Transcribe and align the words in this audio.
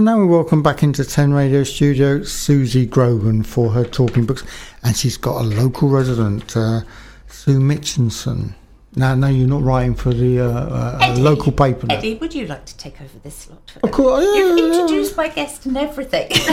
And 0.00 0.06
now 0.06 0.16
we 0.18 0.24
welcome 0.24 0.62
back 0.62 0.82
into 0.82 1.04
10 1.04 1.34
Radio 1.34 1.62
Studio 1.62 2.20
Suzie 2.20 2.88
Grogan 2.88 3.42
for 3.42 3.68
her 3.72 3.84
talking 3.84 4.24
books. 4.24 4.42
And 4.82 4.96
she's 4.96 5.18
got 5.18 5.42
a 5.42 5.44
local 5.44 5.90
resident, 5.90 6.56
uh, 6.56 6.80
Sue 7.28 7.58
Mitchinson. 7.58 8.54
Now, 8.96 9.14
no, 9.14 9.26
you're 9.26 9.46
not 9.46 9.60
writing 9.62 9.94
for 9.94 10.14
the 10.14 10.40
uh, 10.40 10.46
uh, 10.48 10.98
Eddie, 11.02 11.20
local 11.20 11.52
paper. 11.52 11.86
now. 11.86 11.96
Eddie, 11.96 12.14
would 12.14 12.32
you 12.32 12.46
like 12.46 12.64
to 12.64 12.74
take 12.78 12.98
over 12.98 13.18
this 13.22 13.34
slot? 13.36 13.74
Of 13.82 13.90
course, 13.90 14.24
yeah, 14.24 14.34
You've 14.36 14.58
yeah, 14.58 14.64
yeah. 14.64 14.72
introduced 14.80 15.18
my 15.18 15.28
guest 15.28 15.66
and 15.66 15.76
everything. 15.76 16.28
it's 16.30 16.46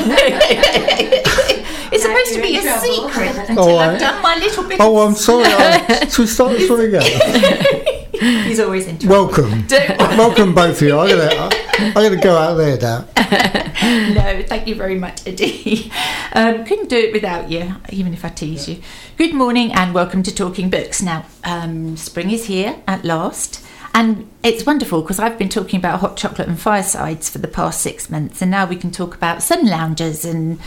supposed 2.03 2.33
to 2.33 2.41
be 2.41 2.57
a 2.57 2.61
trouble. 2.63 2.81
secret 2.81 3.49
until 3.49 3.63
Oh, 3.63 3.77
I've 3.77 3.95
I- 3.95 3.99
done 3.99 4.21
my 4.23 4.35
little 4.35 4.63
bit. 4.67 4.77
Oh, 4.81 4.99
of 5.01 5.07
I'm 5.07 5.15
sorry. 5.15 5.45
I, 5.45 6.05
should 6.09 6.19
we 6.19 6.27
start 6.27 6.51
this 6.57 6.69
one 6.69 6.81
again? 6.81 7.83
He's 8.19 8.59
always 8.59 8.87
in. 8.87 8.97
Welcome. 9.07 9.65
Welcome, 9.99 10.53
both 10.55 10.81
of 10.81 10.87
you. 10.87 10.97
I'm 10.97 11.07
going 11.09 11.29
to 11.29 11.57
I'm 11.79 11.93
gonna 11.93 12.21
go 12.21 12.35
out 12.35 12.55
there 12.55 12.77
now. 12.77 13.07
No, 13.87 14.43
thank 14.43 14.67
you 14.67 14.75
very 14.75 14.95
much, 14.95 15.25
Eddie. 15.25 15.91
Um, 16.33 16.65
couldn't 16.65 16.89
do 16.89 16.97
it 16.97 17.13
without 17.13 17.49
you, 17.49 17.75
even 17.89 18.13
if 18.13 18.25
I 18.25 18.29
tease 18.29 18.67
you. 18.67 18.81
Good 19.17 19.33
morning 19.33 19.71
and 19.71 19.93
welcome 19.93 20.23
to 20.23 20.33
Talking 20.33 20.69
Books. 20.69 21.01
Now, 21.01 21.25
um, 21.45 21.95
spring 21.95 22.31
is 22.31 22.45
here 22.45 22.81
at 22.87 23.05
last. 23.05 23.63
And 23.93 24.29
it's 24.43 24.65
wonderful 24.65 25.01
because 25.01 25.19
I've 25.19 25.37
been 25.37 25.49
talking 25.49 25.79
about 25.79 26.01
hot 26.01 26.17
chocolate 26.17 26.47
and 26.47 26.59
firesides 26.59 27.29
for 27.29 27.37
the 27.37 27.47
past 27.47 27.81
six 27.81 28.09
months, 28.09 28.41
and 28.41 28.51
now 28.51 28.65
we 28.67 28.75
can 28.75 28.91
talk 28.91 29.15
about 29.15 29.41
sun 29.41 29.65
loungers 29.67 30.25
and 30.25 30.59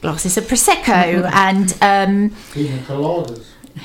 glasses 0.00 0.36
of 0.36 0.44
prosecco 0.44 1.30
and 1.32 1.76
um, 1.80 2.36
Pina 2.52 2.78
coladas. 2.78 3.53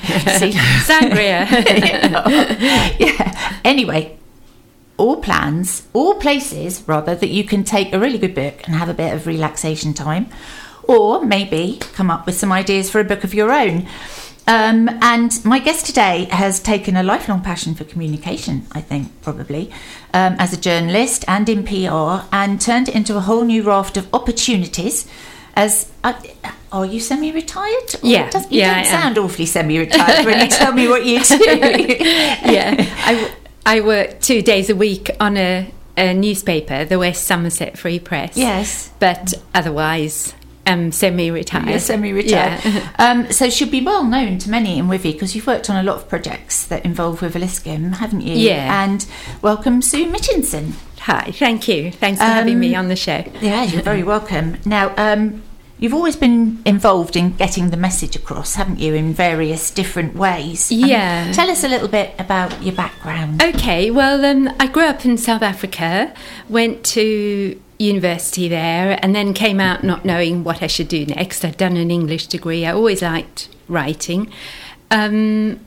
Sangria. 0.86 1.46
yeah. 2.98 3.58
Anyway, 3.64 4.18
all 4.96 5.16
plans, 5.16 5.88
all 5.92 6.14
places 6.14 6.82
rather 6.86 7.14
that 7.14 7.28
you 7.28 7.44
can 7.44 7.64
take 7.64 7.92
a 7.92 7.98
really 7.98 8.18
good 8.18 8.34
book 8.34 8.60
and 8.66 8.74
have 8.74 8.88
a 8.88 8.94
bit 8.94 9.14
of 9.14 9.26
relaxation 9.26 9.94
time, 9.94 10.28
or 10.84 11.24
maybe 11.24 11.78
come 11.94 12.10
up 12.10 12.26
with 12.26 12.34
some 12.34 12.52
ideas 12.52 12.90
for 12.90 13.00
a 13.00 13.04
book 13.04 13.24
of 13.24 13.34
your 13.34 13.50
own. 13.50 13.88
Um, 14.46 14.88
and 15.00 15.32
my 15.44 15.58
guest 15.58 15.86
today 15.86 16.24
has 16.30 16.60
taken 16.60 16.96
a 16.96 17.02
lifelong 17.02 17.40
passion 17.40 17.74
for 17.74 17.84
communication, 17.84 18.66
I 18.72 18.80
think, 18.80 19.08
probably, 19.22 19.70
um, 20.12 20.34
as 20.38 20.52
a 20.52 20.56
journalist 20.56 21.24
and 21.28 21.48
in 21.48 21.64
PR, 21.64 22.26
and 22.32 22.60
turned 22.60 22.88
it 22.88 22.96
into 22.96 23.16
a 23.16 23.20
whole 23.20 23.44
new 23.44 23.62
raft 23.62 23.96
of 23.96 24.12
opportunities. 24.12 25.06
As 25.54 25.90
uh, 26.04 26.12
are 26.72 26.86
you 26.86 27.00
semi-retired? 27.00 27.94
Or 28.02 28.08
Yeah, 28.08 28.30
does- 28.30 28.50
you 28.50 28.60
yeah, 28.60 28.82
don't 28.82 28.90
sound 28.90 29.18
awfully 29.18 29.46
semi-retired 29.46 30.24
when 30.24 30.40
you 30.44 30.48
tell 30.50 30.72
me 30.72 30.88
what 30.88 31.04
you 31.04 31.22
do. 31.24 31.36
yeah, 31.44 32.74
I, 33.04 33.34
I 33.66 33.80
work 33.80 34.20
two 34.20 34.42
days 34.42 34.70
a 34.70 34.76
week 34.76 35.10
on 35.20 35.36
a, 35.36 35.72
a 35.96 36.14
newspaper, 36.14 36.84
the 36.84 36.98
West 36.98 37.24
Somerset 37.24 37.76
Free 37.78 37.98
Press. 37.98 38.36
Yes. 38.36 38.90
But 39.00 39.34
otherwise, 39.54 40.34
I'm 40.66 40.92
semi-retired. 40.92 41.68
You're 41.68 41.78
semi-retired. 41.80 42.64
Yeah. 42.64 42.88
Um, 43.00 43.32
so 43.32 43.48
she'll 43.48 43.70
be 43.70 43.80
well 43.80 44.04
known 44.04 44.38
to 44.40 44.50
many 44.50 44.78
in 44.78 44.86
Wivey 44.86 45.12
because 45.14 45.34
you've 45.34 45.46
worked 45.46 45.70
on 45.70 45.76
a 45.76 45.82
lot 45.82 45.96
of 45.96 46.08
projects 46.08 46.66
that 46.66 46.84
involve 46.84 47.20
Wiveliscombe, 47.20 47.94
haven't 47.94 48.20
you? 48.20 48.34
Yeah. 48.34 48.84
And 48.84 49.06
welcome 49.40 49.80
Sue 49.80 50.06
Mitchinson. 50.06 50.74
Hi, 51.10 51.32
thank 51.32 51.66
you. 51.66 51.90
Thanks 51.90 52.20
for 52.20 52.24
having 52.26 52.60
me 52.60 52.74
Um, 52.76 52.84
on 52.84 52.88
the 52.88 52.94
show. 52.94 53.24
Yeah, 53.40 53.64
you're 53.64 53.82
very 53.82 54.04
welcome. 54.04 54.58
Now, 54.64 54.92
um, 54.96 55.42
you've 55.80 55.92
always 55.92 56.14
been 56.14 56.60
involved 56.64 57.16
in 57.16 57.32
getting 57.34 57.70
the 57.70 57.76
message 57.76 58.14
across, 58.14 58.54
haven't 58.54 58.78
you, 58.78 58.94
in 58.94 59.12
various 59.12 59.72
different 59.72 60.14
ways? 60.14 60.70
Um, 60.70 60.78
Yeah. 60.78 61.32
tell 61.32 61.50
us 61.50 61.64
a 61.64 61.68
little 61.68 61.88
bit 61.88 62.14
about 62.20 62.62
your 62.62 62.74
background. 62.74 63.42
Okay, 63.42 63.90
well, 63.90 64.24
um, 64.24 64.50
I 64.60 64.68
grew 64.68 64.84
up 64.84 65.04
in 65.04 65.16
South 65.16 65.42
Africa, 65.42 66.12
went 66.48 66.84
to 66.94 67.58
university 67.80 68.46
there, 68.46 68.96
and 69.02 69.12
then 69.16 69.34
came 69.34 69.58
out 69.58 69.82
not 69.82 70.04
knowing 70.04 70.44
what 70.44 70.62
I 70.62 70.68
should 70.68 70.86
do 70.88 71.04
next. 71.06 71.44
I'd 71.44 71.56
done 71.56 71.76
an 71.76 71.90
English 71.90 72.28
degree. 72.28 72.64
I 72.64 72.72
always 72.72 73.02
liked 73.02 73.48
writing, 73.68 74.30
um, 74.92 75.58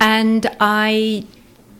and 0.00 0.50
I 0.58 1.24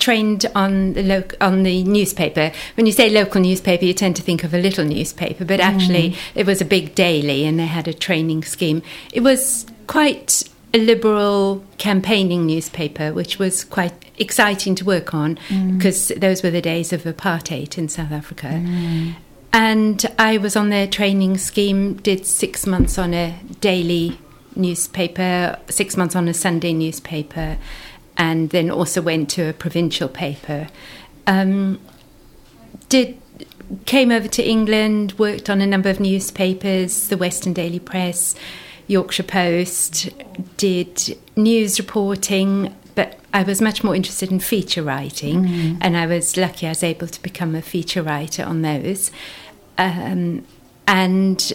trained 0.00 0.46
on 0.54 0.94
the 0.94 1.02
loc- 1.02 1.36
on 1.40 1.62
the 1.62 1.84
newspaper. 1.84 2.50
When 2.76 2.86
you 2.86 2.92
say 2.92 3.08
local 3.08 3.40
newspaper, 3.40 3.84
you 3.84 3.94
tend 3.94 4.16
to 4.16 4.22
think 4.22 4.42
of 4.42 4.52
a 4.52 4.58
little 4.58 4.84
newspaper, 4.84 5.44
but 5.44 5.60
actually 5.60 6.10
mm. 6.10 6.16
it 6.34 6.46
was 6.46 6.60
a 6.60 6.64
big 6.64 6.94
daily, 6.94 7.44
and 7.44 7.58
they 7.58 7.66
had 7.66 7.86
a 7.86 7.94
training 7.94 8.42
scheme. 8.44 8.82
It 9.12 9.20
was 9.20 9.66
quite 9.86 10.44
a 10.72 10.78
liberal 10.78 11.64
campaigning 11.78 12.46
newspaper, 12.46 13.12
which 13.12 13.38
was 13.38 13.64
quite 13.64 13.92
exciting 14.18 14.74
to 14.76 14.84
work 14.84 15.14
on 15.14 15.36
mm. 15.48 15.76
because 15.76 16.08
those 16.16 16.42
were 16.42 16.50
the 16.50 16.60
days 16.60 16.92
of 16.92 17.02
apartheid 17.02 17.76
in 17.78 17.88
South 17.88 18.12
Africa. 18.12 18.48
Mm. 18.48 19.14
And 19.52 20.06
I 20.16 20.38
was 20.38 20.54
on 20.54 20.70
their 20.70 20.86
training 20.86 21.38
scheme, 21.38 21.94
did 21.94 22.24
six 22.24 22.66
months 22.66 22.98
on 22.98 23.12
a 23.14 23.40
daily 23.60 24.18
newspaper, 24.54 25.58
six 25.68 25.96
months 25.96 26.14
on 26.14 26.28
a 26.28 26.34
Sunday 26.34 26.72
newspaper, 26.72 27.58
and 28.20 28.50
then 28.50 28.70
also 28.70 29.00
went 29.00 29.30
to 29.30 29.48
a 29.48 29.52
provincial 29.54 30.06
paper. 30.06 30.68
Um, 31.26 31.80
did 32.90 33.18
came 33.86 34.10
over 34.10 34.28
to 34.28 34.46
England, 34.46 35.14
worked 35.18 35.48
on 35.48 35.60
a 35.62 35.66
number 35.66 35.88
of 35.88 36.00
newspapers, 36.00 37.08
the 37.08 37.16
Western 37.16 37.54
Daily 37.54 37.78
Press, 37.78 38.34
Yorkshire 38.88 39.22
Post, 39.22 40.10
did 40.58 41.16
news 41.34 41.78
reporting, 41.78 42.74
but 42.94 43.18
I 43.32 43.42
was 43.42 43.62
much 43.62 43.82
more 43.82 43.94
interested 43.94 44.30
in 44.30 44.40
feature 44.40 44.82
writing, 44.82 45.78
and 45.80 45.96
I 45.96 46.06
was 46.06 46.36
lucky 46.36 46.66
I 46.66 46.70
was 46.70 46.82
able 46.82 47.06
to 47.06 47.22
become 47.22 47.54
a 47.54 47.62
feature 47.62 48.02
writer 48.02 48.44
on 48.44 48.60
those. 48.62 49.10
Um, 49.78 50.44
and 50.86 51.52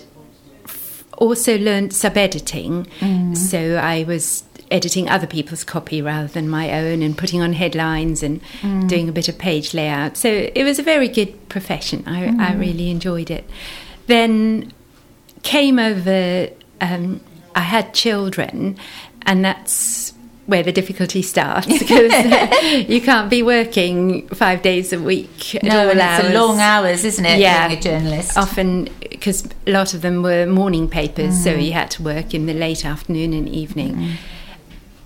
f- 0.63 1.03
also 1.17 1.59
learned 1.59 1.93
sub 1.93 2.17
editing, 2.17 2.87
so 3.35 3.75
I 3.75 4.03
was 4.03 4.45
editing 4.75 5.09
other 5.09 5.25
people's 5.25 5.63
copy 5.63 6.01
rather 6.01 6.27
than 6.27 6.49
my 6.49 6.69
own 6.73 7.01
and 7.01 7.17
putting 7.17 7.41
on 7.41 7.53
headlines 7.53 8.21
and 8.21 8.43
mm. 8.61 8.85
doing 8.89 9.07
a 9.07 9.11
bit 9.13 9.29
of 9.29 9.37
page 9.37 9.73
layout. 9.73 10.17
So 10.17 10.29
it 10.29 10.65
was 10.65 10.79
a 10.79 10.83
very 10.83 11.07
good 11.07 11.47
profession. 11.47 12.03
I, 12.05 12.25
I 12.25 12.51
mm. 12.51 12.59
really 12.59 12.89
enjoyed 12.89 13.31
it. 13.31 13.49
Then 14.07 14.73
came 15.43 15.79
over, 15.79 16.49
um, 16.81 17.21
I 17.55 17.61
had 17.61 17.93
children, 17.93 18.77
and 19.21 19.45
that's 19.45 20.13
where 20.45 20.61
the 20.61 20.73
difficulty 20.73 21.21
starts 21.21 21.67
because 21.79 22.11
you 22.89 22.99
can't 22.99 23.29
be 23.29 23.41
working 23.41 24.27
five 24.27 24.61
days 24.61 24.91
a 24.91 24.99
week. 24.99 25.57
No, 25.63 25.87
it's 25.87 25.99
a 25.99 26.03
hours. 26.03 26.33
long 26.33 26.59
hours, 26.59 27.05
isn't 27.05 27.25
it? 27.25 27.39
Yeah. 27.39 27.69
being 27.69 27.79
a 27.79 27.81
journalist. 27.81 28.37
Often, 28.37 28.89
because 28.99 29.47
a 29.65 29.71
lot 29.71 29.93
of 29.93 30.01
them 30.01 30.21
were 30.21 30.45
morning 30.45 30.89
papers, 30.89 31.41
so 31.41 31.53
mm. 31.53 31.65
you 31.65 31.71
had 31.71 31.89
to 31.91 32.03
work 32.03 32.33
in 32.33 32.45
the 32.45 32.53
late 32.53 32.85
afternoon 32.85 33.31
and 33.31 33.47
evening. 33.47 34.17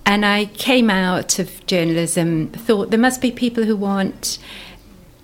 And 0.09 0.25
I 0.25 0.45
came 0.45 0.89
out 0.89 1.37
of 1.37 1.63
journalism, 1.67 2.47
thought 2.47 2.89
there 2.89 2.99
must 2.99 3.21
be 3.21 3.29
people 3.29 3.65
who 3.65 3.75
want 3.75 4.39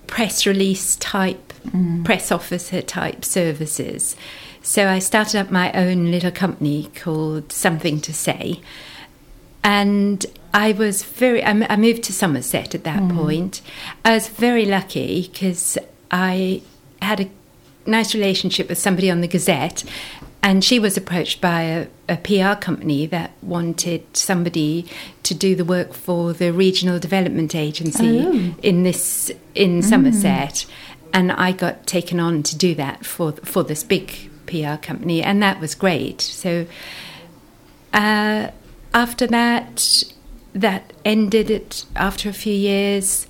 press 0.06 0.46
release 0.46 0.94
type, 0.94 1.52
mm. 1.64 2.04
press 2.04 2.30
officer 2.30 2.82
type 2.82 3.24
services. 3.24 4.14
So 4.62 4.86
I 4.86 5.00
started 5.00 5.40
up 5.40 5.50
my 5.50 5.72
own 5.72 6.12
little 6.12 6.30
company 6.30 6.88
called 6.94 7.50
Something 7.50 8.00
to 8.02 8.14
Say. 8.14 8.60
And 9.64 10.24
I 10.54 10.70
was 10.70 11.02
very, 11.02 11.42
I 11.42 11.76
moved 11.76 12.04
to 12.04 12.12
Somerset 12.12 12.72
at 12.72 12.84
that 12.84 13.02
mm. 13.02 13.16
point. 13.16 13.62
I 14.04 14.14
was 14.14 14.28
very 14.28 14.66
lucky 14.66 15.22
because 15.22 15.76
I 16.12 16.62
had 17.02 17.22
a 17.22 17.30
nice 17.86 18.14
relationship 18.14 18.68
with 18.68 18.78
somebody 18.78 19.10
on 19.10 19.20
the 19.20 19.26
Gazette, 19.26 19.82
and 20.46 20.62
she 20.62 20.78
was 20.78 20.96
approached 20.96 21.40
by 21.40 21.62
a, 21.62 21.88
a 22.08 22.16
PR 22.18 22.56
company 22.60 23.04
that 23.04 23.32
wanted 23.42 24.04
somebody 24.16 24.86
to 25.24 25.34
do 25.34 25.56
the 25.56 25.64
work 25.64 25.92
for 25.92 26.32
the 26.32 26.52
Regional 26.52 27.00
Development 27.00 27.52
Agency 27.52 28.54
in 28.62 28.84
this 28.84 29.32
in 29.56 29.82
Somerset, 29.82 30.64
and 31.12 31.32
I 31.32 31.50
got 31.50 31.84
taken 31.88 32.20
on 32.20 32.44
to 32.44 32.56
do 32.56 32.76
that 32.76 33.04
for 33.04 33.32
for 33.32 33.64
this 33.64 33.82
big 33.82 34.30
PR 34.46 34.76
company, 34.76 35.20
and 35.20 35.42
that 35.42 35.58
was 35.58 35.74
great. 35.74 36.20
So 36.20 36.66
uh, 37.92 38.52
after 38.94 39.26
that, 39.26 40.04
that 40.52 40.92
ended 41.04 41.50
it 41.50 41.86
after 41.96 42.28
a 42.28 42.32
few 42.32 42.54
years, 42.54 43.26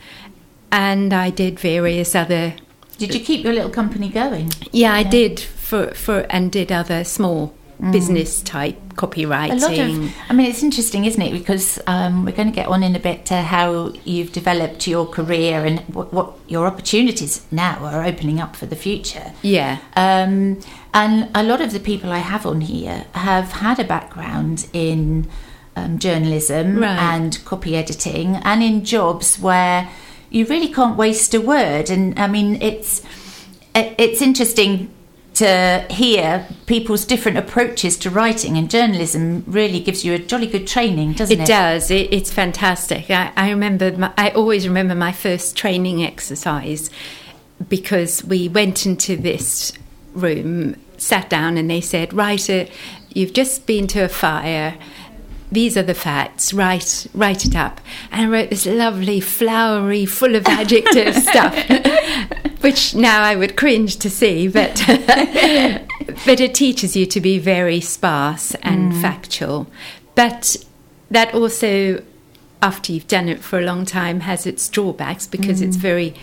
and 0.71 1.15
I 1.15 1.31
did 1.31 1.59
various 1.59 2.15
other. 2.15 2.57
Did 2.99 3.15
you 3.15 3.21
keep 3.21 3.43
your 3.43 3.55
little 3.55 3.71
company 3.71 4.11
going? 4.11 4.53
Yeah, 4.71 4.93
I 4.93 5.03
did 5.03 5.47
for 5.69 5.83
for 5.95 6.19
and 6.31 6.53
did 6.53 6.71
other 6.73 7.05
small 7.05 7.53
business 7.93 8.41
type 8.41 8.77
copywriting. 8.95 9.53
A 9.53 9.67
lot 9.67 9.79
of, 9.79 10.15
I 10.31 10.33
mean, 10.33 10.47
it's 10.51 10.63
interesting, 10.63 11.05
isn't 11.05 11.21
it? 11.21 11.31
Because 11.41 11.79
um, 11.87 12.25
we're 12.25 12.33
going 12.41 12.49
to 12.49 12.55
get 12.55 12.69
on 12.69 12.83
in 12.83 12.97
a 12.97 12.99
bit 12.99 13.27
to 13.27 13.43
how 13.43 13.93
you've 14.03 14.33
developed 14.33 14.87
your 14.89 15.05
career 15.07 15.63
and 15.63 15.81
what, 15.95 16.11
what 16.11 16.33
your 16.49 16.67
opportunities 16.67 17.45
now 17.51 17.77
are 17.85 18.03
opening 18.03 18.41
up 18.41 18.57
for 18.57 18.65
the 18.65 18.77
future. 18.77 19.33
yeah, 19.43 19.77
Um, 19.95 20.59
and 20.95 21.29
a 21.35 21.43
lot 21.43 21.61
of 21.61 21.73
the 21.73 21.81
people 21.81 22.11
I 22.13 22.23
have 22.33 22.47
on 22.47 22.63
here 22.63 23.05
have 23.13 23.53
had 23.53 23.79
a 23.79 23.85
background 23.85 24.69
in 24.73 25.29
um, 25.77 25.99
journalism 25.99 26.79
Right. 26.79 26.99
and 26.99 27.45
copy 27.45 27.77
editing 27.77 28.37
and 28.37 28.63
in 28.63 28.87
jobs 28.87 29.39
where 29.39 29.91
you 30.31 30.47
really 30.47 30.73
can't 30.73 30.97
waste 30.97 31.35
a 31.35 31.43
word. 31.43 31.91
And 31.91 32.19
I 32.19 32.27
mean, 32.27 32.57
it's 32.63 33.03
it's 33.75 34.23
interesting 34.23 34.89
to 35.37 35.87
hear 35.91 36.49
people's 36.65 37.05
different 37.05 37.37
approaches 37.37 37.99
to 37.99 38.09
writing 38.09 38.57
and 38.57 38.71
journalism 38.71 39.45
really 39.47 39.81
gives 39.81 40.03
you 40.03 40.15
a 40.15 40.19
jolly 40.19 40.47
good 40.47 40.67
training, 40.67 41.13
doesn't 41.13 41.41
it? 41.41 41.43
It 41.43 41.47
does. 41.47 41.91
It, 41.91 42.13
it's 42.13 42.33
fantastic. 42.33 43.11
I, 43.11 43.33
I 43.37 43.51
remember. 43.51 43.97
My, 43.97 44.13
I 44.17 44.31
always 44.31 44.67
remember 44.67 44.95
my 44.95 45.13
first 45.13 45.55
training 45.55 46.03
exercise 46.03 46.91
because 47.69 48.25
we 48.25 48.49
went 48.49 48.87
into 48.87 49.17
this 49.17 49.73
room, 50.15 50.77
sat 50.97 51.29
down, 51.29 51.59
and 51.59 51.71
they 51.71 51.83
said, 51.83 52.15
"Write 52.15 52.49
You've 53.11 53.35
just 53.35 53.67
been 53.67 53.87
to 53.89 54.01
a 54.05 54.09
fire." 54.09 54.79
These 55.57 55.75
are 55.79 55.83
the 55.83 55.95
facts, 55.95 56.53
write, 56.53 57.07
write 57.15 57.47
it 57.47 57.57
up. 57.57 57.81
And 58.13 58.21
I 58.21 58.29
wrote 58.29 58.51
this 58.51 58.67
lovely, 58.67 59.21
flowery, 59.21 60.05
full 60.05 60.35
of 60.35 60.47
adjective 60.47 61.15
stuff, 61.31 61.57
which 62.61 62.95
now 62.95 63.23
I 63.23 63.37
would 63.37 63.57
cringe 63.57 63.97
to 64.01 64.11
see, 64.11 64.49
but, 64.49 64.75
but 66.27 66.41
it 66.41 66.55
teaches 66.55 66.95
you 66.95 67.07
to 67.07 67.23
be 67.23 67.39
very 67.39 67.81
sparse 67.81 68.55
and 68.57 68.93
mm. 68.93 69.01
factual. 69.01 69.67
But 70.15 70.57
that 71.11 71.35
also, 71.35 72.05
after 72.61 72.93
you've 72.93 73.09
done 73.09 73.31
it 73.31 73.41
for 73.41 73.59
a 73.59 73.63
long 73.63 73.87
time, 73.87 74.21
has 74.21 74.47
its 74.47 74.69
drawbacks 74.69 75.27
because 75.27 75.63
mm. 75.63 75.69
it's 75.69 75.77
very 75.77 76.15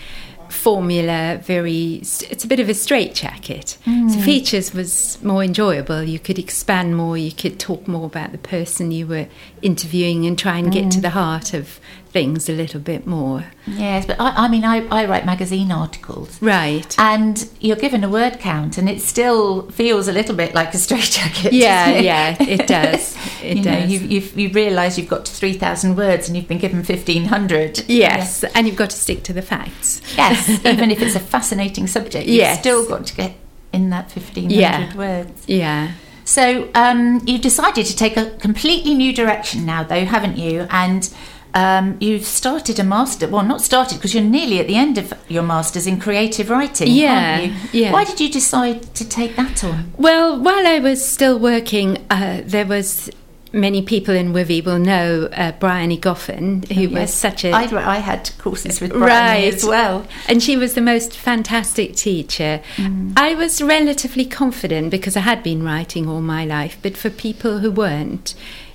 formula 0.53 1.39
very 1.43 1.95
it's 1.95 2.43
a 2.43 2.47
bit 2.47 2.59
of 2.59 2.69
a 2.69 2.73
straitjacket 2.73 3.77
mm. 3.85 4.11
so 4.11 4.19
features 4.21 4.73
was 4.73 5.21
more 5.23 5.43
enjoyable 5.43 6.03
you 6.03 6.19
could 6.19 6.37
expand 6.37 6.95
more 6.95 7.17
you 7.17 7.31
could 7.31 7.59
talk 7.59 7.87
more 7.87 8.05
about 8.05 8.31
the 8.31 8.37
person 8.37 8.91
you 8.91 9.07
were 9.07 9.27
interviewing 9.61 10.25
and 10.25 10.37
try 10.37 10.57
and 10.57 10.67
mm. 10.69 10.73
get 10.73 10.91
to 10.91 10.99
mm. 10.99 11.01
the 11.01 11.09
heart 11.09 11.53
of 11.53 11.79
things 12.13 12.47
a 12.47 12.53
little 12.53 12.79
bit 12.79 13.05
more. 13.07 13.43
Yes, 13.65 14.05
but 14.05 14.21
I, 14.21 14.45
I 14.45 14.47
mean, 14.47 14.63
I, 14.63 14.85
I, 14.87 15.05
write 15.05 15.25
magazine 15.25 15.71
articles. 15.71 16.39
Right. 16.41 16.95
And 16.99 17.49
you're 17.59 17.75
given 17.75 18.03
a 18.03 18.09
word 18.09 18.39
count, 18.39 18.77
and 18.77 18.87
it 18.87 19.01
still 19.01 19.69
feels 19.71 20.07
a 20.07 20.13
little 20.13 20.35
bit 20.35 20.53
like 20.53 20.73
a 20.73 20.77
straitjacket. 20.77 21.51
Yeah, 21.51 21.89
it? 21.89 22.03
yeah, 22.05 22.37
it 22.39 22.67
does. 22.67 23.17
It 23.41 23.57
you 23.57 23.63
does. 23.63 23.89
Know, 23.89 24.07
you've, 24.07 24.37
you 24.37 24.49
realise 24.49 24.97
you've 24.97 25.09
got 25.09 25.27
3,000 25.27 25.95
words 25.95 26.27
and 26.27 26.37
you've 26.37 26.47
been 26.47 26.59
given 26.59 26.77
1,500. 26.77 27.89
Yes, 27.89 28.43
and 28.43 28.67
you've 28.67 28.77
got 28.77 28.91
to 28.91 28.97
stick 28.97 29.23
to 29.23 29.33
the 29.33 29.41
facts. 29.41 30.01
Yes, 30.15 30.47
even 30.65 30.91
if 30.91 31.01
it's 31.01 31.15
a 31.15 31.19
fascinating 31.19 31.87
subject, 31.87 32.27
you've 32.27 32.37
yes. 32.37 32.59
still 32.59 32.87
got 32.87 33.07
to 33.07 33.15
get 33.15 33.35
in 33.73 33.89
that 33.89 34.15
1,500 34.15 34.51
yeah. 34.51 34.95
words. 34.95 35.43
Yeah. 35.47 35.93
So 36.25 36.69
um, 36.73 37.21
you've 37.25 37.41
decided 37.41 37.85
to 37.87 37.95
take 37.95 38.17
a 38.17 38.31
completely 38.37 38.93
new 38.93 39.13
direction 39.13 39.65
now, 39.65 39.83
though, 39.83 40.05
haven't 40.05 40.37
you? 40.37 40.67
And 40.69 41.13
um, 41.53 41.97
you've 41.99 42.25
started 42.25 42.79
a 42.79 42.83
master. 42.83 43.27
Well, 43.27 43.43
not 43.43 43.61
started 43.61 43.95
because 43.95 44.13
you're 44.13 44.23
nearly 44.23 44.59
at 44.59 44.67
the 44.67 44.75
end 44.75 44.97
of 44.97 45.13
your 45.27 45.43
masters 45.43 45.87
in 45.87 45.99
creative 45.99 46.49
writing. 46.49 46.87
Yeah, 46.89 47.55
yeah. 47.71 47.91
Why 47.91 48.03
did 48.03 48.19
you 48.19 48.29
decide 48.29 48.93
to 48.95 49.07
take 49.07 49.35
that 49.35 49.63
on? 49.63 49.93
Well, 49.97 50.39
while 50.39 50.65
I 50.65 50.79
was 50.79 51.07
still 51.07 51.37
working, 51.37 52.05
uh, 52.09 52.41
there 52.45 52.65
was 52.65 53.09
many 53.53 53.83
people 53.83 54.15
in 54.15 54.33
Wivey 54.33 54.65
will 54.65 54.79
know 54.79 55.29
uh, 55.31 55.51
Bryony 55.53 55.97
Goffin, 55.97 56.67
who 56.71 56.81
oh, 56.81 56.89
yes. 56.89 56.91
was 56.91 57.13
such 57.13 57.45
a. 57.45 57.51
I, 57.51 57.95
I 57.95 57.97
had 57.97 58.31
courses 58.39 58.81
with 58.81 58.91
Bryony 58.91 59.45
right. 59.45 59.53
as 59.53 59.63
well. 59.63 60.07
And 60.27 60.41
she 60.41 60.57
was 60.57 60.73
the 60.73 60.81
most 60.81 61.15
fantastic 61.15 61.95
teacher. 61.95 62.61
Mm. 62.77 63.13
I 63.15 63.35
was 63.35 63.61
relatively 63.61 64.25
confident 64.25 64.89
because 64.89 65.15
I 65.15 65.21
had 65.21 65.43
been 65.43 65.63
writing 65.63 66.09
all 66.09 66.21
my 66.21 66.45
life, 66.45 66.77
but 66.81 66.97
for 66.97 67.09
people 67.11 67.59
who 67.59 67.71
weren't, 67.71 68.33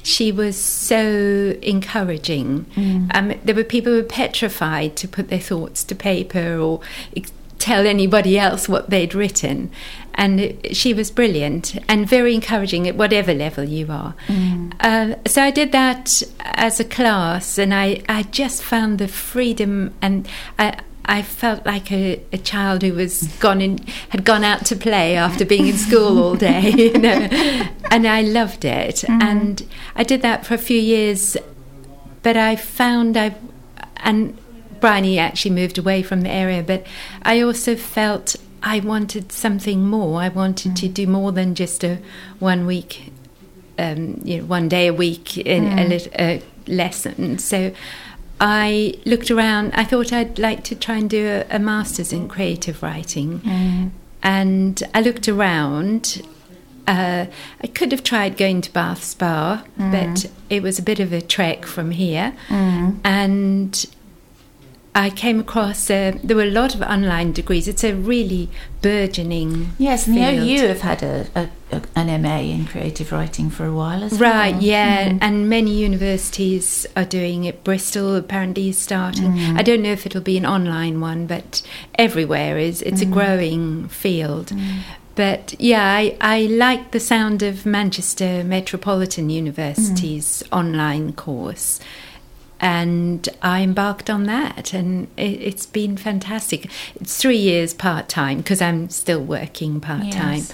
she 0.09 0.33
was 0.33 0.57
so 0.57 1.55
encouraging. 1.61 2.65
Mm. 2.75 3.15
Um, 3.15 3.41
there 3.45 3.55
were 3.55 3.63
people 3.63 3.93
who 3.93 3.99
were 3.99 4.05
petrified 4.05 4.97
to 4.97 5.07
put 5.07 5.29
their 5.29 5.39
thoughts 5.39 5.85
to 5.85 5.95
paper 5.95 6.57
or 6.57 6.81
tell 7.59 7.87
anybody 7.87 8.39
else 8.39 8.69
what 8.69 8.89
they'd 8.89 9.15
written. 9.15 9.71
And 10.15 10.41
it, 10.41 10.75
she 10.75 10.95
was 10.95 11.11
brilliant 11.11 11.77
and 11.89 12.09
very 12.09 12.35
encouraging 12.35 12.89
at 12.89 12.97
whatever 12.97 13.35
level 13.35 13.65
you 13.65 13.87
are. 13.91 14.15
Mm. 14.29 14.73
Uh, 14.81 15.17
so 15.27 15.43
I 15.43 15.51
did 15.51 15.73
that 15.73 16.23
as 16.41 16.81
a 16.81 16.85
class, 16.85 17.59
and 17.59 17.75
I, 17.75 18.03
I 18.09 18.23
just 18.23 18.63
found 18.63 18.99
the 18.99 19.09
freedom 19.09 19.95
and 20.01 20.27
I, 20.59 20.81
I 21.09 21.23
felt 21.23 21.65
like 21.65 21.91
a, 21.91 22.23
a, 22.33 22.39
child 22.39 22.83
who 22.83 22.93
was 22.93 23.23
gone 23.39 23.63
in, 23.63 23.79
had 24.11 24.25
gone 24.25 24.45
out 24.45 24.67
to 24.67 24.77
play 24.77 25.17
after 25.17 25.47
being 25.47 25.67
in 25.67 25.79
school 25.79 26.23
all 26.23 26.35
day, 26.35 26.71
you 26.77 26.99
know, 26.99 27.29
and 27.91 28.07
I 28.07 28.21
loved 28.21 28.67
it. 28.67 28.97
Mm. 28.97 29.23
And 29.23 29.69
I 29.97 30.03
did 30.03 30.21
that 30.21 30.45
for 30.45 30.53
a 30.53 30.59
few 30.59 30.79
years, 30.79 31.35
but 32.23 32.37
I 32.37 32.57
found 32.57 33.17
I, 33.17 33.35
and 33.97 34.37
Bryony 34.81 35.19
actually 35.19 35.53
moved 35.53 35.79
away 35.79 36.03
from 36.03 36.21
the 36.21 36.31
area, 36.31 36.63
but 36.63 36.87
I 37.23 37.41
also 37.41 37.75
felt 37.75 38.37
I 38.63 38.81
wanted 38.81 39.33
something 39.33 39.87
more. 39.87 40.21
I 40.21 40.29
wanted 40.29 40.73
mm. 40.73 40.81
to 40.81 40.89
do 40.89 41.07
more 41.07 41.33
than 41.33 41.55
just 41.55 41.85
a 41.85 42.01
one 42.39 42.67
week, 42.67 43.13
um, 43.79 44.21
you 44.25 44.39
know, 44.39 44.45
one 44.45 44.69
day 44.69 44.89
a 44.89 44.93
week 44.93 45.39
in 45.39 45.65
mm. 45.65 46.07
a, 46.19 46.23
a 46.23 46.43
lesson. 46.67 47.39
So 47.39 47.73
I 48.41 48.95
looked 49.05 49.31
around. 49.31 49.73
I 49.75 49.85
thought 49.85 50.13
I'd 50.13 50.39
like 50.39 50.65
to 50.65 50.77
try 50.77 50.97
and 50.97 51.11
do 51.11 51.27
a, 51.27 51.57
a 51.57 51.59
master's 51.59 52.13
in 52.13 52.29
creative 52.29 52.83
writing, 52.83 53.41
mm. 53.41 53.91
and 54.23 54.83
I 54.95 55.01
looked 55.01 55.29
around. 55.29 56.23
Uh, 56.87 57.27
I 57.63 57.67
could 57.67 57.93
have 57.93 58.03
tried 58.03 58.39
going 58.39 58.63
to 58.63 58.73
Bath 58.73 59.05
Spa, 59.05 59.63
mm. 59.79 59.93
but 59.93 60.31
it 60.49 60.63
was 60.63 60.79
a 60.79 60.83
bit 60.83 61.01
of 61.01 61.13
a 61.13 61.21
trek 61.21 61.67
from 61.67 61.91
here, 61.91 62.35
mm. 62.49 62.99
and 63.05 63.87
I 64.95 65.11
came 65.11 65.39
across 65.41 65.91
uh, 65.91 66.19
there 66.25 66.37
were 66.37 66.43
a 66.43 66.51
lot 66.51 66.75
of 66.75 66.83
online 66.83 67.33
degrees. 67.33 67.69
It's 67.69 67.85
a 67.85 67.95
really 67.95 68.49
burgeoning. 68.83 69.71
Yes, 69.79 70.07
and 70.07 70.17
field. 70.17 70.49
the 70.49 70.55
OU 70.55 70.69
have 70.69 70.81
had 70.81 71.03
a, 71.03 71.27
a, 71.35 71.49
a, 71.77 71.83
an 71.95 72.23
MA 72.23 72.39
in 72.39 72.67
creative 72.67 73.13
writing 73.13 73.51
for 73.51 73.65
a 73.65 73.73
while 73.73 74.03
as 74.03 74.13
right, 74.13 74.21
well. 74.21 74.53
Right, 74.53 74.63
yeah, 74.63 75.11
mm. 75.11 75.19
and 75.21 75.49
many 75.49 75.73
universities 75.73 76.87
are 76.97 77.05
doing 77.05 77.45
it. 77.45 77.65
Bristol 77.65 78.17
apparently 78.17 78.71
is 78.71 78.79
starting. 78.79 79.33
Mm. 79.35 79.59
I 79.59 79.63
don't 79.63 79.83
know 79.83 79.93
if 79.93 80.07
it'll 80.07 80.21
be 80.21 80.37
an 80.37 80.47
online 80.47 81.01
one, 81.01 81.27
but 81.27 81.63
everywhere 81.97 82.59
is. 82.59 82.83
It's 82.83 83.03
mm. 83.03 83.09
a 83.09 83.13
growing 83.13 83.89
field. 83.89 84.49
Mm. 84.49 84.81
But 85.15 85.55
yeah, 85.59 85.95
I, 85.95 86.17
I 86.21 86.43
like 86.43 86.93
the 86.93 87.01
sound 87.01 87.43
of 87.43 87.67
Manchester 87.67 88.45
Metropolitan 88.45 89.31
University's 89.31 90.45
mm. 90.45 90.57
online 90.57 91.13
course 91.13 91.81
and 92.61 93.29
I 93.41 93.63
embarked 93.63 94.11
on 94.11 94.25
that, 94.25 94.75
and 94.75 95.09
it, 95.17 95.41
has 95.53 95.67
been 95.67 95.97
fantastic. 95.97 96.71
It's 96.97 97.17
three 97.17 97.37
years 97.37 97.73
part 97.73 98.09
time 98.09 98.39
because 98.39 98.61
I'm 98.61 98.91
still 98.91 99.23
working 99.23 99.81
part 99.81 100.11
time. 100.11 100.39
Yes. 100.39 100.53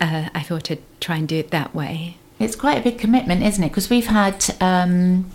Uh, 0.00 0.28
I 0.34 0.42
thought 0.42 0.70
I'd 0.70 0.82
try 1.00 1.16
and 1.16 1.28
do 1.28 1.36
it 1.36 1.50
that 1.50 1.74
way. 1.74 2.16
It's 2.40 2.56
quite 2.56 2.78
a 2.78 2.82
big 2.82 2.98
commitment, 2.98 3.42
isn't 3.42 3.62
it? 3.62 3.68
Because 3.68 3.88
we've 3.88 4.06
had 4.06 4.44
um, 4.60 5.30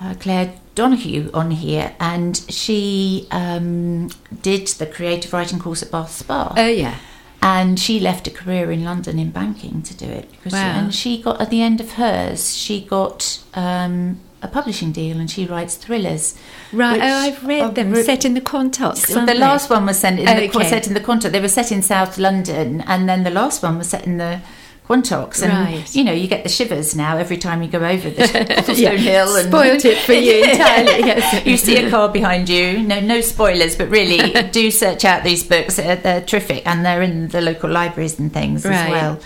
uh, 0.00 0.14
Clare 0.20 0.54
Donoghue 0.76 1.30
on 1.34 1.50
here, 1.50 1.94
and 1.98 2.36
she 2.48 3.26
um, 3.32 4.10
did 4.42 4.68
the 4.68 4.86
creative 4.86 5.32
writing 5.32 5.58
course 5.58 5.82
at 5.82 5.90
Bath 5.90 6.12
Spa. 6.12 6.54
Oh 6.56 6.68
yeah. 6.68 6.98
And 7.40 7.78
she 7.78 8.00
left 8.00 8.26
a 8.26 8.30
career 8.30 8.70
in 8.70 8.84
London 8.84 9.18
in 9.18 9.30
banking 9.30 9.82
to 9.82 9.96
do 9.96 10.06
it 10.06 10.30
because, 10.30 10.52
wow. 10.52 10.72
she, 10.72 10.78
and 10.78 10.94
she 10.94 11.22
got 11.22 11.40
at 11.40 11.50
the 11.50 11.62
end 11.62 11.80
of 11.80 11.92
hers, 11.92 12.56
she 12.56 12.80
got 12.80 13.42
um, 13.54 14.20
a 14.40 14.48
publishing 14.48 14.92
deal 14.92 15.18
and 15.18 15.30
she 15.30 15.46
writes 15.46 15.74
thrillers. 15.74 16.36
Right. 16.72 17.00
Oh, 17.00 17.04
I've 17.04 17.44
read 17.44 17.74
them. 17.74 17.92
Re- 17.92 18.02
set 18.02 18.24
in 18.24 18.34
the 18.34 18.40
Quantocks. 18.40 19.06
The 19.06 19.24
they? 19.24 19.38
last 19.38 19.70
one 19.70 19.86
was 19.86 19.98
set 19.98 20.18
in, 20.18 20.28
okay. 20.28 20.46
the, 20.48 20.64
set 20.64 20.86
in 20.86 20.94
the 20.94 21.00
Quantocks. 21.00 21.32
They 21.32 21.40
were 21.40 21.48
set 21.48 21.72
in 21.72 21.82
South 21.82 22.18
London, 22.18 22.82
and 22.82 23.08
then 23.08 23.24
the 23.24 23.30
last 23.30 23.62
one 23.62 23.78
was 23.78 23.88
set 23.88 24.06
in 24.06 24.18
the 24.18 24.40
Quantocks. 24.86 25.42
And 25.42 25.52
right. 25.52 25.94
you 25.94 26.04
know, 26.04 26.12
you 26.12 26.28
get 26.28 26.44
the 26.44 26.48
shivers 26.48 26.94
now 26.94 27.16
every 27.16 27.36
time 27.36 27.62
you 27.62 27.68
go 27.68 27.84
over 27.84 28.10
the 28.10 28.22
Cothelstone 28.24 28.78
yeah. 28.78 28.90
Hill. 28.90 29.36
And 29.36 29.48
Spoiled 29.48 29.84
it 29.84 29.98
for 29.98 30.12
you 30.12 30.44
entirely. 30.50 30.98
Yes. 31.08 31.46
you 31.46 31.56
see 31.56 31.76
a 31.76 31.90
car 31.90 32.08
behind 32.08 32.48
you. 32.48 32.78
No, 32.82 33.00
no 33.00 33.20
spoilers, 33.20 33.76
but 33.76 33.88
really 33.88 34.42
do 34.50 34.70
search 34.70 35.04
out 35.04 35.24
these 35.24 35.42
books. 35.42 35.76
They're, 35.76 35.96
they're 35.96 36.22
terrific, 36.22 36.66
and 36.66 36.84
they're 36.84 37.02
in 37.02 37.28
the 37.28 37.40
local 37.40 37.70
libraries 37.70 38.18
and 38.18 38.32
things 38.32 38.64
right. 38.64 38.74
as 38.74 38.90
well. 38.90 39.20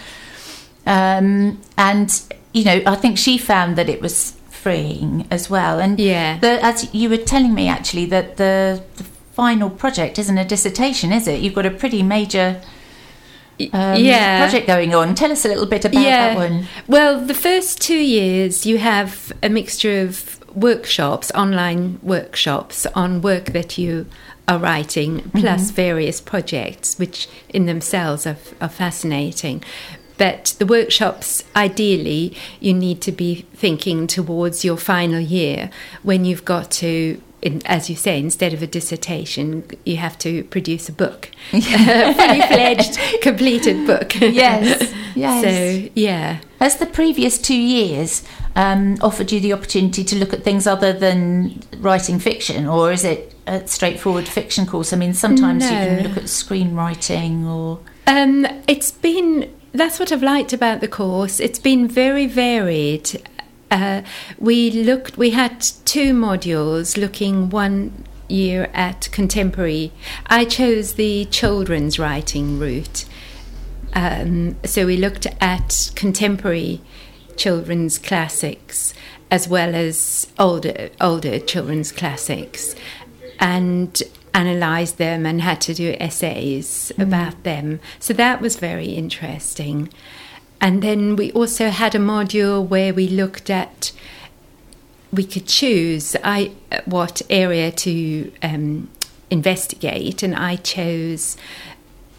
Um, 0.85 1.61
and 1.77 2.23
you 2.53 2.65
know, 2.65 2.83
I 2.87 2.97
think 2.97 3.19
she 3.19 3.39
found 3.39 3.77
that 3.77 3.89
it 3.89 4.01
was 4.01 4.37
freeing 4.63 5.27
as 5.31 5.51
well. 5.51 5.81
And 5.81 5.99
yeah, 5.99 6.39
the, 6.39 6.65
as 6.65 6.93
you 6.95 7.11
were 7.11 7.17
telling 7.17 7.55
me 7.55 7.69
actually 7.69 8.07
that 8.07 8.37
the, 8.37 8.83
the 8.97 9.05
final 9.33 9.71
project 9.71 10.19
isn't 10.19 10.39
a 10.39 10.45
dissertation, 10.45 11.13
is 11.13 11.27
it? 11.27 11.41
You've 11.41 11.55
got 11.55 11.67
a 11.67 11.71
pretty 11.71 12.03
major. 12.03 12.61
Um, 13.73 14.03
yeah. 14.03 14.41
project 14.41 14.67
going 14.67 14.93
on. 14.93 15.15
Tell 15.15 15.31
us 15.31 15.45
a 15.45 15.49
little 15.49 15.67
bit 15.67 15.85
about 15.85 16.03
yeah. 16.03 16.35
that 16.35 16.37
one. 16.37 16.67
Well, 16.89 17.25
the 17.25 17.35
first 17.35 17.81
two 17.81 17.99
years 17.99 18.67
you 18.67 18.79
have 18.79 19.33
a 19.43 19.49
mixture 19.49 20.01
of 20.01 20.41
workshops, 20.57 21.31
online 21.33 22.01
workshops 22.03 22.87
on 22.95 23.21
work 23.21 23.47
that 23.47 23.79
you 23.79 24.07
are 24.49 24.59
writing, 24.59 25.31
plus 25.31 25.67
mm-hmm. 25.67 25.75
various 25.77 26.21
projects, 26.21 26.99
which 26.99 27.29
in 27.51 27.67
themselves 27.67 28.27
are, 28.27 28.39
are 28.61 28.69
fascinating. 28.69 29.63
But 30.19 30.55
the 30.59 30.67
workshops, 30.67 31.45
ideally, 31.57 32.37
you 32.61 32.75
need 32.75 33.01
to 33.03 33.13
be 33.13 33.47
thinking 33.55 34.07
towards 34.07 34.65
your 34.65 34.77
final 34.77 35.21
year 35.21 35.71
when 36.03 36.25
you've 36.25 36.45
got 36.45 36.71
to 36.73 37.21
in, 37.43 37.61
as 37.67 37.91
you 37.91 37.97
say, 37.97 38.19
instead 38.21 38.55
of 38.55 38.63
a 38.63 38.67
dissertation, 38.69 39.65
you 39.85 39.97
have 39.97 40.17
to 40.19 40.45
produce 40.45 40.89
a 40.89 40.93
book, 40.93 41.29
a 41.53 41.61
fully 42.15 42.41
fledged, 42.41 42.99
completed 43.21 43.85
book. 43.85 44.15
Yes, 44.15 44.95
yes. 45.17 45.43
So, 45.43 45.91
yeah. 45.95 46.39
Has 46.61 46.77
the 46.77 46.87
previous 46.87 47.39
two 47.39 47.61
years 47.61 48.23
um, 48.55 48.97
offered 49.03 49.33
you 49.33 49.41
the 49.41 49.53
opportunity 49.53 50.05
to 50.05 50.17
look 50.17 50.33
at 50.33 50.45
things 50.45 50.69
other 50.69 50.93
than 50.93 51.61
writing 51.79 52.21
fiction, 52.21 52.67
or 52.67 52.93
is 52.93 53.05
it 53.05 53.35
a 53.49 53.67
straightforward 53.67 54.29
fiction 54.29 54.65
course? 54.65 54.93
I 54.93 54.97
mean, 54.97 55.13
sometimes 55.13 55.65
you 55.65 55.71
can 55.71 56.03
look 56.05 56.17
at 56.17 56.25
screenwriting 56.25 57.45
or. 57.45 57.81
Um, 58.07 58.47
it's 58.69 58.93
been 58.93 59.53
that's 59.73 59.99
what 59.99 60.13
I've 60.13 60.23
liked 60.23 60.53
about 60.53 60.81
the 60.81 60.89
course. 60.89 61.41
It's 61.41 61.59
been 61.59 61.89
very 61.89 62.27
varied. 62.27 63.23
Uh, 63.71 64.03
we 64.39 64.71
looked. 64.71 65.17
We 65.17 65.31
had 65.31 65.61
two 65.85 66.13
modules 66.13 66.97
looking 66.97 67.51
one 67.51 68.05
year 68.29 68.71
at 68.75 69.09
contemporary. 69.13 69.93
I 70.27 70.45
chose 70.45 70.95
the 70.95 71.25
children's 71.27 71.99
writing 71.99 72.59
route. 72.59 73.05
Um, 73.95 74.57
so 74.65 74.87
we 74.87 74.97
looked 74.97 75.27
at 75.41 75.91
contemporary 75.95 76.81
children's 77.37 77.99
classics 77.99 78.95
as 79.31 79.49
well 79.49 79.75
as 79.75 80.31
older 80.39 80.91
older 81.01 81.39
children's 81.39 81.91
classics, 81.91 82.75
and 83.41 84.03
analysed 84.35 84.99
them 84.99 85.27
and 85.27 85.41
had 85.43 85.61
to 85.63 85.75
do 85.75 85.95
essays 86.01 86.93
about 86.99 87.43
them. 87.43 87.81
So 87.99 88.15
that 88.15 88.41
was 88.41 88.57
very 88.57 88.91
interesting. 88.91 89.93
And 90.61 90.83
then 90.83 91.17
we 91.17 91.33
also 91.33 91.71
had 91.71 91.95
a 91.95 91.99
module 91.99 92.67
where 92.67 92.95
we 92.95 93.09
looked 93.09 93.51
at 93.51 93.93
we 95.13 95.25
could 95.25 95.47
choose 95.47 96.17
I 96.25 96.53
what 96.87 97.21
area 97.29 97.71
to 97.71 98.33
um, 98.43 98.89
investigate, 99.31 100.23
and 100.23 100.35
I 100.35 100.57
chose 100.57 101.37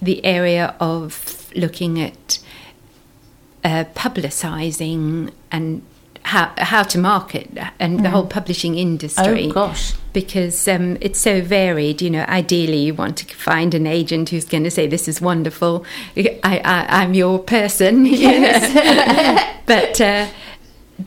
the 0.02 0.24
area 0.24 0.76
of 0.80 1.52
looking 1.56 2.00
at 2.00 2.40
uh, 3.64 3.86
publicising 3.96 5.32
and 5.52 5.82
how 6.26 6.52
how 6.58 6.84
to 6.84 6.98
market 6.98 7.50
and 7.80 8.04
the 8.04 8.10
whole 8.10 8.26
publishing 8.26 8.78
industry 8.78 9.50
Oh 9.50 9.52
gosh. 9.52 9.94
because 10.14 10.68
um, 10.68 10.98
it's 11.02 11.20
so 11.20 11.42
varied. 11.42 12.02
You 12.02 12.10
know, 12.10 12.26
ideally, 12.28 12.78
you 12.78 12.94
want 12.94 13.18
to 13.18 13.26
find 13.36 13.74
an 13.74 13.86
agent 13.88 14.30
who's 14.30 14.46
going 14.46 14.64
to 14.64 14.72
say, 14.72 14.88
"This 14.88 15.08
is 15.08 15.20
wonderful. 15.22 15.86
I, 16.16 16.40
I, 16.44 16.86
I'm 17.02 17.14
your 17.14 17.40
person." 17.40 18.04
know. 18.32 19.54
but 19.66 20.00
uh, 20.02 20.28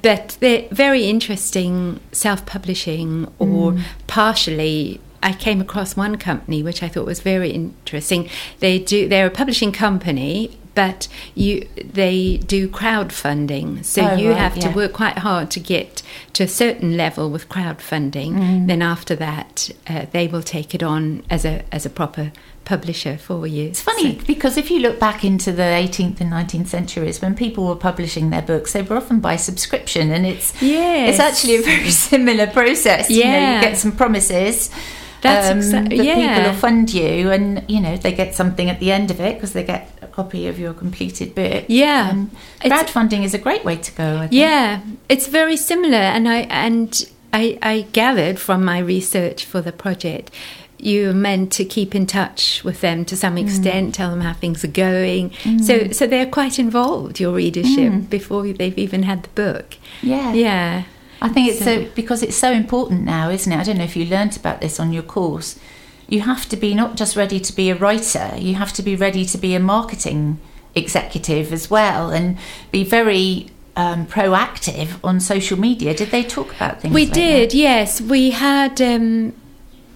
but 0.02 0.36
they're 0.40 0.68
very 0.70 1.04
interesting 1.04 2.00
self-publishing 2.12 3.32
or 3.38 3.76
partially. 4.06 5.00
I 5.22 5.32
came 5.32 5.60
across 5.60 5.96
one 5.96 6.18
company 6.18 6.62
which 6.62 6.82
I 6.82 6.88
thought 6.88 7.06
was 7.06 7.20
very 7.20 7.50
interesting. 7.50 8.28
They 8.60 8.78
do 8.78 9.08
they're 9.08 9.26
a 9.26 9.30
publishing 9.30 9.72
company, 9.72 10.56
but 10.76 11.08
you 11.34 11.66
they 12.00 12.36
do 12.36 12.68
crowdfunding. 12.68 13.84
So 13.84 14.02
Oh, 14.02 14.14
you 14.14 14.30
right, 14.30 14.38
have 14.38 14.58
to 14.60 14.68
work 14.70 14.92
quite 14.92 15.18
hard 15.18 15.50
to 15.52 15.60
get 15.60 16.02
to 16.34 16.44
a 16.44 16.48
certain 16.48 16.96
level 16.96 17.28
with 17.30 17.48
crowdfunding. 17.48 18.66
Then 18.68 18.82
after 18.82 19.16
that, 19.16 19.70
uh, 19.88 20.06
they 20.12 20.28
will 20.28 20.42
take 20.42 20.74
it 20.74 20.82
on 20.82 21.24
as 21.30 21.44
a 21.44 21.64
as 21.72 21.84
a 21.86 21.90
proper 21.90 22.30
publisher 22.64 23.16
for 23.16 23.46
you. 23.46 23.64
It's 23.68 23.80
funny 23.80 24.20
because 24.26 24.56
if 24.56 24.70
you 24.72 24.80
look 24.80 24.98
back 24.98 25.24
into 25.24 25.52
the 25.52 25.62
18th 25.62 26.20
and 26.20 26.32
19th 26.32 26.66
centuries, 26.66 27.22
when 27.22 27.34
people 27.36 27.66
were 27.66 27.76
publishing 27.76 28.30
their 28.30 28.42
books, 28.42 28.72
they 28.72 28.82
were 28.82 28.96
often 28.96 29.20
by 29.20 29.36
subscription, 29.36 30.10
and 30.10 30.26
it's 30.26 30.52
Yes. 30.60 31.10
it's 31.10 31.20
actually 31.20 31.56
a 31.56 31.62
very 31.62 31.90
similar 32.10 32.46
process. 32.48 33.08
You 33.10 33.24
know, 33.24 33.30
Yeah. 33.30 33.54
you 33.56 33.60
get 33.68 33.76
some 33.78 33.92
promises. 33.92 34.70
That's 35.22 35.48
um, 35.50 35.58
exa- 35.60 35.88
that 35.96 36.04
yeah. 36.04 36.14
people 36.36 36.50
will 36.52 36.58
fund 36.58 36.92
you, 36.92 37.30
and 37.30 37.64
you 37.68 37.80
know 37.80 37.96
they 37.96 38.12
get 38.12 38.34
something 38.34 38.68
at 38.68 38.80
the 38.80 38.92
end 38.92 39.10
of 39.10 39.18
it 39.20 39.34
because 39.34 39.52
they 39.54 39.64
get 39.64 39.90
copy 40.16 40.48
of 40.48 40.58
your 40.58 40.72
completed 40.72 41.34
book. 41.34 41.64
Yeah. 41.68 42.08
Um, 42.10 42.30
it's- 42.64 42.72
crowdfunding 42.72 43.22
is 43.22 43.34
a 43.34 43.38
great 43.46 43.64
way 43.64 43.76
to 43.76 43.92
go. 43.92 44.16
I 44.16 44.20
think. 44.20 44.32
Yeah, 44.32 44.80
it's 45.08 45.26
very 45.28 45.58
similar, 45.58 46.04
and 46.16 46.26
I 46.26 46.38
and 46.64 46.88
I, 47.32 47.58
I 47.62 47.74
gathered 47.92 48.38
from 48.38 48.64
my 48.64 48.78
research 48.78 49.44
for 49.44 49.60
the 49.60 49.72
project. 49.72 50.30
You're 50.78 51.14
meant 51.14 51.52
to 51.52 51.64
keep 51.64 51.94
in 51.94 52.06
touch 52.06 52.64
with 52.64 52.80
them 52.80 53.04
to 53.06 53.16
some 53.16 53.36
mm. 53.36 53.44
extent, 53.44 53.94
tell 53.94 54.10
them 54.10 54.22
how 54.22 54.34
things 54.34 54.64
are 54.64 54.68
going. 54.88 55.30
Mm. 55.44 55.60
So, 55.68 55.74
so 55.92 56.06
they're 56.06 56.32
quite 56.40 56.58
involved. 56.58 57.18
Your 57.18 57.32
readership 57.32 57.92
mm. 57.92 58.10
before 58.10 58.42
they've 58.52 58.78
even 58.78 59.02
had 59.02 59.22
the 59.22 59.28
book. 59.30 59.76
yeah, 60.02 60.32
Yeah, 60.34 60.84
I 61.22 61.28
think 61.30 61.48
it's 61.48 61.60
so, 61.60 61.84
So- 61.84 61.90
because 61.94 62.22
it's 62.22 62.36
so 62.36 62.52
important 62.52 63.04
now, 63.04 63.30
isn't 63.30 63.50
it? 63.50 63.58
I 63.58 63.64
don't 63.64 63.78
know 63.78 63.84
if 63.84 63.96
you 63.96 64.04
learnt 64.04 64.36
about 64.36 64.60
this 64.60 64.78
on 64.78 64.92
your 64.92 65.02
course. 65.02 65.58
You 66.08 66.20
have 66.20 66.48
to 66.48 66.56
be 66.56 66.74
not 66.74 66.96
just 66.96 67.16
ready 67.16 67.40
to 67.40 67.52
be 67.52 67.70
a 67.70 67.74
writer, 67.74 68.32
you 68.36 68.54
have 68.54 68.72
to 68.74 68.82
be 68.82 68.96
ready 68.96 69.24
to 69.24 69.38
be 69.38 69.54
a 69.54 69.60
marketing 69.60 70.38
executive 70.74 71.52
as 71.52 71.70
well 71.70 72.10
and 72.10 72.38
be 72.70 72.84
very 72.84 73.48
um, 73.76 74.06
proactive 74.06 74.98
on 75.04 75.20
social 75.20 75.58
media. 75.58 75.94
Did 75.94 76.10
they 76.10 76.22
talk 76.22 76.54
about 76.54 76.80
things 76.80 76.94
we 76.94 77.04
like 77.04 77.14
did. 77.14 77.54
Yes, 77.54 78.00
we 78.00 78.30
had 78.30 78.80
um, 78.80 79.34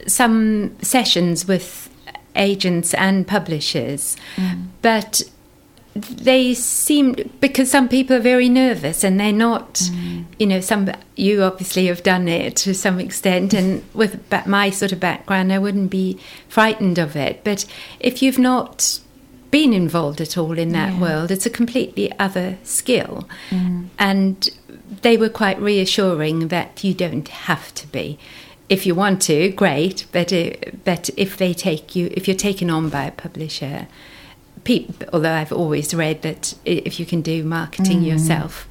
some 0.07 0.79
sessions 0.83 1.47
with 1.47 1.89
agents 2.37 2.95
and 2.95 3.27
publishers, 3.27 4.17
but 4.83 5.23
they 5.95 6.55
seem 6.55 7.17
because 7.41 7.71
some 7.71 7.89
people 7.89 8.15
are 8.17 8.21
very 8.21 8.49
nervous 8.49 9.03
and 9.03 9.19
they're 9.19 9.33
not 9.33 9.83
you 10.39 10.47
know 10.47 10.61
some 10.61 10.89
you 11.17 11.43
obviously 11.43 11.87
have 11.87 12.03
done 12.05 12.29
it 12.29 12.55
to 12.57 12.73
some 12.75 13.01
extent 13.01 13.53
and 13.53 13.83
with 13.93 14.21
my 14.47 14.71
sort 14.71 14.93
of 14.93 15.01
background 15.01 15.53
I 15.53 15.59
wouldn't 15.59 15.91
be 15.91 16.19
frightened 16.49 16.99
of 16.99 17.17
it. 17.17 17.43
But 17.43 17.65
if 17.99 18.23
you've 18.23 18.39
not 18.39 19.01
been 19.51 19.73
involved 19.73 20.21
at 20.21 20.39
all 20.39 20.57
in 20.59 20.69
that 20.71 20.93
Yeah. 20.93 21.01
world 21.01 21.31
it's 21.33 21.45
a 21.45 21.51
completely 21.51 22.13
other 22.21 22.57
skill. 22.63 23.29
And 23.99 24.49
they 25.03 25.17
were 25.17 25.29
quite 25.29 25.61
reassuring 25.61 26.49
that 26.49 26.85
you 26.85 26.95
don't 26.95 27.27
have 27.29 27.75
to 27.75 27.87
be. 27.89 28.17
If 28.69 28.87
you 28.87 28.95
want 28.95 29.21
to 29.23 29.51
great 29.51 30.07
but 30.13 30.33
uh, 30.33 30.51
but 30.85 31.11
if 31.17 31.37
they 31.37 31.53
take 31.53 31.97
you 31.97 32.11
if 32.13 32.29
you're 32.29 32.37
taken 32.37 32.71
on 32.71 32.89
by 32.91 33.05
a 33.07 33.11
publisher 33.11 33.89
peop 34.65 35.05
although 35.13 35.33
I've 35.33 35.53
always 35.53 35.95
read 35.95 36.23
that 36.23 36.55
if 36.65 37.01
you 37.01 37.07
can 37.07 37.23
do 37.23 37.43
marketing 37.45 38.01
mm. 38.03 38.07
yourself 38.07 38.69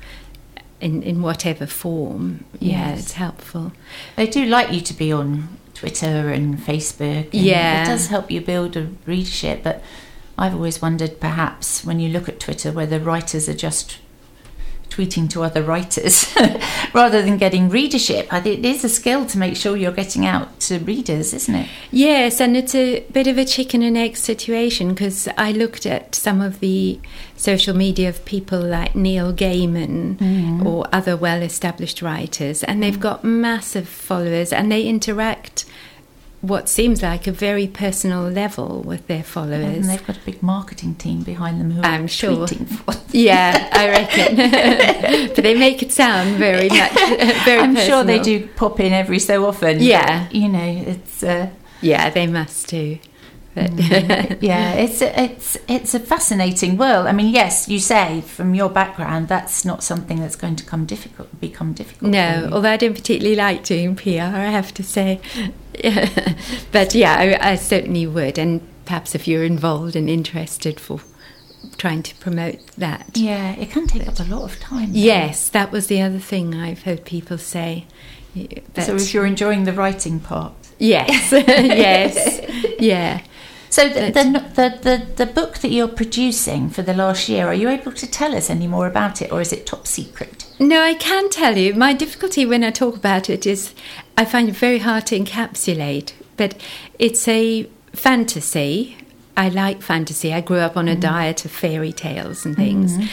in, 0.81 1.03
in 1.03 1.22
whatever 1.22 1.65
form, 1.65 2.46
yeah, 2.60 2.89
Yes. 2.91 3.00
it's 3.00 3.12
helpful. 3.13 3.74
They 4.15 4.27
do 4.27 4.46
like 4.46 4.72
you 4.72 4.81
to 4.81 4.93
be 4.93 5.12
on 5.12 5.50
Twitter 5.74 6.29
and 6.29 6.58
Facebook. 6.58 7.25
and 7.25 7.34
Yeah. 7.34 7.84
It 7.84 7.88
does 7.88 8.08
help 8.08 8.31
you 8.31 8.41
build 8.41 8.77
a 8.77 8.89
readership, 9.05 9.62
but 9.63 9.84
I've 10.38 10.53
always 10.53 10.81
wondered 10.81 11.19
perhaps 11.19 11.84
when 11.84 12.00
you 12.00 12.10
look 12.10 12.29
at 12.29 12.39
Twitter 12.39 12.72
whether 12.72 13.00
writers 13.00 13.50
are 13.50 13.53
just 13.53 13.98
tweeting 14.89 15.29
to 15.29 15.43
other 15.43 15.62
writers 15.62 16.34
rather 16.93 17.22
than 17.22 17.38
getting 17.38 17.69
readership. 17.69 18.31
I 18.31 18.39
think 18.41 18.60
it 18.60 18.65
is 18.65 18.84
a 18.84 18.89
skill 18.89 19.25
to 19.27 19.38
make 19.38 19.55
sure 19.55 19.77
you're 19.77 19.91
getting 19.91 20.25
out 20.25 20.49
to 20.69 20.79
readers, 20.79 21.33
isn't 21.33 21.53
it? 21.53 21.69
Yes, 21.91 22.39
and 22.39 22.55
it's 22.55 22.73
a 22.73 23.01
bit 23.11 23.27
of 23.27 23.38
a 23.38 23.45
chicken 23.45 23.81
and 23.81 23.97
egg 23.97 24.17
situation 24.17 24.89
because 24.89 25.27
I 25.38 25.51
looked 25.51 25.85
at 25.85 26.15
some 26.15 26.41
of 26.41 26.59
the 26.59 26.99
social 27.35 27.75
media 27.75 28.09
of 28.09 28.25
people 28.25 28.59
like 28.59 28.95
Neil 28.95 29.33
Gaiman 29.33 30.17
mm. 30.17 30.65
or 30.65 30.88
other 30.91 31.15
well 31.15 31.41
established 31.41 32.01
writers, 32.01 32.63
and 32.63 32.81
they've 32.81 32.97
mm. 32.97 33.01
got 33.01 33.23
massive 33.23 33.88
followers 33.88 34.53
and 34.53 34.71
they 34.71 34.83
interact 34.83 35.65
what 36.41 36.69
seems 36.69 37.01
like 37.01 37.27
a 37.27 37.31
very 37.31 37.67
personal 37.67 38.22
level 38.29 38.81
with 38.81 39.08
their 39.08 39.24
followers. 39.24 39.75
And 39.77 39.86
they've 39.89 40.05
got 40.05 40.17
a 40.17 40.22
big 40.22 40.41
marketing 40.41 40.96
team 40.96 41.24
behind 41.24 41.60
them 41.60 41.72
who 41.72 41.81
I'm 41.81 42.05
are 42.05 42.08
sure. 42.08 42.48
tweeting 42.48 42.67
for 42.67 42.91
them. 42.93 43.03
Yeah, 43.12 43.69
I 43.74 43.89
reckon. 43.89 45.31
but 45.36 45.43
they 45.43 45.55
make 45.55 45.81
it 45.81 45.91
sound 45.91 46.38
very 46.38 46.69
much 46.69 46.91
very 47.43 47.60
I'm 47.60 47.75
sure 47.75 48.03
they 48.03 48.19
do 48.19 48.48
pop 48.55 48.79
in 48.79 48.93
every 48.93 49.19
so 49.19 49.46
often. 49.48 49.79
Yeah. 49.81 50.25
but, 50.25 50.36
you 50.36 50.48
know, 50.48 50.84
it's. 50.88 51.24
Uh, 51.24 51.50
Yeah, 51.81 52.10
they 52.10 52.27
must 52.27 52.67
do. 52.67 53.00
But 53.56 53.72
mm. 53.72 54.38
yeah, 54.41 54.74
it's 54.74 55.01
a, 55.01 55.22
it's 55.22 55.58
it's 55.68 55.94
a 55.94 56.00
fascinating 56.00 56.77
world. 56.77 57.08
I 57.08 57.12
mean, 57.12 57.34
yes, 57.34 57.68
you 57.68 57.79
say 57.79 58.22
from 58.22 58.53
your 58.53 58.70
background 58.70 59.27
that's 59.27 59.65
not 59.65 59.84
something 59.84 60.20
that's 60.20 60.36
going 60.36 60.56
to 60.58 60.65
come 60.65 60.86
difficult 60.86 61.39
become 61.39 61.74
difficult. 61.74 62.12
no, 62.12 62.50
although 62.51 62.70
I 62.70 62.77
don't 62.77 62.94
particularly 62.94 63.36
like 63.36 63.63
doing 63.63 63.96
PR, 63.96 64.22
I 64.22 64.50
have 64.50 64.74
to 64.75 64.84
say. 64.84 65.20
but 66.72 66.94
yeah, 66.94 67.15
I, 67.18 67.51
I 67.51 67.56
certainly 67.56 68.06
would. 68.06 68.38
And 68.38 68.62
perhaps 68.86 69.15
if 69.15 69.27
you're 69.27 69.44
involved 69.44 69.96
and 69.96 70.10
interested 70.10 70.79
for 70.79 71.00
trying 71.77 72.03
to 72.03 72.15
promote 72.15 72.65
that. 72.77 73.12
yeah, 73.15 73.53
it 73.53 73.72
can 73.72 73.88
take 73.88 74.08
up 74.08 74.20
a 74.20 74.24
lot 74.24 74.44
of 74.44 74.60
time. 74.60 74.89
Yes, 74.91 75.50
that 75.50 75.72
was 75.72 75.88
the 75.88 76.01
other 76.01 76.20
thing 76.20 76.56
I've 76.56 76.84
heard 76.84 77.06
people 77.06 77.38
say. 77.38 77.86
So 78.75 78.96
if 78.96 79.13
you're 79.13 79.25
enjoying 79.25 79.63
the 79.63 79.74
writing 79.74 80.20
part, 80.20 80.53
yes, 80.77 81.32
yes, 81.32 82.75
yeah. 82.79 83.22
So 83.79 83.88
the, 83.88 84.12
the, 84.12 84.79
the 84.81 85.05
the 85.15 85.25
book 85.25 85.59
that 85.59 85.69
you're 85.69 85.88
producing 85.88 86.69
for 86.69 86.81
the 86.81 86.93
last 86.93 87.29
year, 87.29 87.48
are 87.48 87.53
you 87.53 87.69
able 87.69 87.93
to 87.93 88.05
tell 88.07 88.36
us 88.36 88.50
any 88.50 88.67
more 88.67 88.88
about 88.88 89.21
it, 89.21 89.31
or 89.31 89.39
is 89.39 89.53
it 89.53 89.65
top 89.65 89.88
secret? 89.88 90.45
No, 90.59 90.81
I 90.81 90.95
can 90.95 91.29
tell 91.29 91.57
you. 91.57 91.74
My 91.74 91.93
difficulty 91.93 92.45
when 92.45 92.63
I 92.65 92.71
talk 92.71 92.98
about 92.98 93.29
it 93.29 93.45
is 93.45 93.74
I 94.17 94.25
find 94.25 94.50
it 94.50 94.55
very 94.55 94.79
hard 94.79 95.05
to 95.07 95.19
encapsulate, 95.19 96.12
but 96.36 96.59
it's 96.98 97.25
a 97.29 97.69
fantasy. 97.93 98.98
I 99.38 99.48
like 99.48 99.81
fantasy. 99.81 100.33
I 100.33 100.41
grew 100.41 100.57
up 100.57 100.75
on 100.75 100.89
a 100.89 100.95
Mm. 100.98 101.00
diet 101.00 101.45
of 101.45 101.51
fairy 101.51 101.93
tales 101.93 102.45
and 102.45 102.57
things. 102.57 102.98
Mm-hmm. 102.98 103.07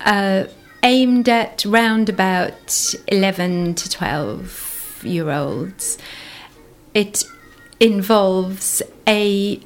Uh, 0.00 0.44
aimed 0.82 1.28
at 1.28 1.66
round 1.66 2.08
about 2.08 2.94
11 3.08 3.74
to 3.74 3.90
12 3.90 5.02
year 5.04 5.30
olds. 5.30 5.98
It 6.94 7.24
involves 7.78 8.80
a 9.06 9.60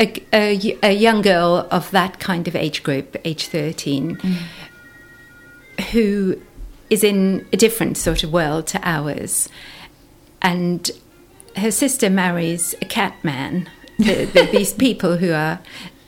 a, 0.00 0.22
a, 0.32 0.78
a 0.82 0.92
young 0.92 1.22
girl 1.22 1.68
of 1.70 1.90
that 1.90 2.18
kind 2.20 2.48
of 2.48 2.56
age 2.56 2.82
group, 2.82 3.16
age 3.24 3.46
13, 3.46 4.18
who 5.92 6.40
is 6.88 7.04
in 7.04 7.46
a 7.52 7.56
different 7.56 7.96
sort 7.96 8.24
of 8.24 8.32
world 8.32 8.66
to 8.68 8.80
ours. 8.82 9.48
And 10.42 10.90
her 11.56 11.70
sister 11.70 12.10
marries 12.10 12.74
a 12.80 12.84
cat 12.84 13.14
man. 13.22 13.68
The, 13.98 14.24
the, 14.24 14.42
these 14.52 14.72
people 14.72 15.18
who 15.18 15.32
are, 15.32 15.60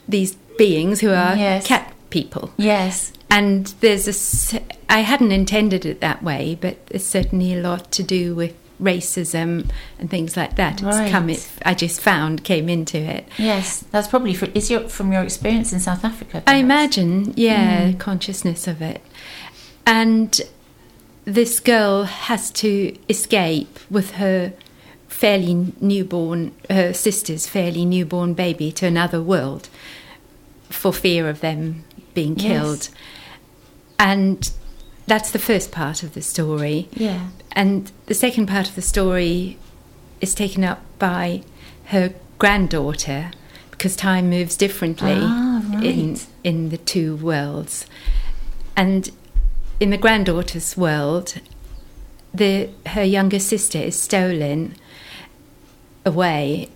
these 0.08 0.34
beings 0.58 1.00
who 1.00 1.10
are 1.10 1.36
Yes. 1.36 1.66
cat 1.66 1.92
people. 2.10 2.52
Yes. 2.56 3.12
And 3.30 3.66
there's 3.80 4.54
a, 4.54 4.60
I 4.90 5.00
hadn't 5.00 5.32
intended 5.32 5.86
it 5.86 6.00
that 6.00 6.22
way, 6.22 6.56
but 6.60 6.86
there's 6.86 7.04
certainly 7.06 7.54
a 7.54 7.60
lot 7.60 7.90
to 7.92 8.02
do 8.02 8.34
with 8.34 8.54
racism 8.82 9.70
and 9.98 10.10
things 10.10 10.36
like 10.36 10.56
that. 10.56 10.82
It's 10.82 11.10
come, 11.10 11.30
it, 11.30 11.48
I 11.64 11.74
just 11.74 12.00
found 12.00 12.44
came 12.44 12.68
into 12.68 12.98
it. 12.98 13.28
Yes. 13.38 13.84
That's 13.90 14.08
probably 14.08 14.34
for, 14.34 14.46
is 14.46 14.70
your, 14.70 14.88
from 14.88 15.12
your 15.12 15.22
experience 15.22 15.72
in 15.72 15.80
South 15.80 16.04
Africa. 16.04 16.42
I 16.46 16.56
imagine, 16.56 17.32
yeah, 17.36 17.92
hmm. 17.92 17.98
consciousness 17.98 18.66
of 18.66 18.82
it. 18.82 19.00
And 19.86 20.40
this 21.24 21.60
girl 21.60 22.04
has 22.04 22.50
to 22.52 22.96
escape 23.08 23.78
with 23.90 24.12
her 24.12 24.52
fairly 25.08 25.72
newborn, 25.80 26.52
her 26.68 26.92
sister's 26.92 27.46
fairly 27.46 27.84
newborn 27.84 28.34
baby 28.34 28.72
to 28.72 28.86
another 28.86 29.22
world 29.22 29.68
for 30.68 30.92
fear 30.92 31.28
of 31.28 31.40
them 31.40 31.84
being 32.14 32.36
Yes. 32.36 32.46
killed. 32.46 32.88
And 33.98 34.50
that's 35.06 35.30
the 35.30 35.38
first 35.38 35.70
part 35.70 36.02
of 36.02 36.14
the 36.14 36.22
story. 36.22 36.88
Yeah. 36.94 37.28
And 37.54 37.90
the 38.06 38.14
second 38.14 38.46
part 38.46 38.68
of 38.68 38.74
the 38.74 38.82
story 38.82 39.58
is 40.20 40.34
taken 40.34 40.64
up 40.64 40.82
by 40.98 41.42
her 41.86 42.14
granddaughter 42.38 43.30
because 43.70 43.94
time 43.96 44.30
moves 44.30 44.56
differently 44.56 45.18
Ah, 45.20 45.62
in 45.82 46.12
right. 46.14 46.26
in 46.44 46.68
the 46.70 46.78
two 46.78 47.16
worlds. 47.16 47.86
And 48.76 49.10
in 49.80 49.90
the 49.90 49.98
granddaughter's 49.98 50.76
world, 50.76 51.40
the 52.32 52.70
her 52.86 53.02
younger 53.04 53.38
sister 53.38 53.78
is 53.78 53.96
stolen 53.98 54.74
away 56.06 56.68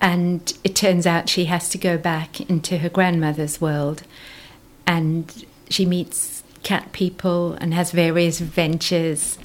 and 0.00 0.52
it 0.64 0.74
turns 0.74 1.06
out 1.06 1.28
she 1.28 1.46
has 1.46 1.68
to 1.70 1.78
go 1.78 1.96
back 1.96 2.40
into 2.50 2.78
her 2.78 2.88
grandmother's 2.88 3.60
world 3.60 4.02
and 4.86 5.44
she 5.70 5.86
meets 5.86 6.42
cat 6.62 6.92
people 6.92 7.52
and 7.54 7.72
has 7.72 7.92
various 7.92 8.40
adventures 8.40 9.38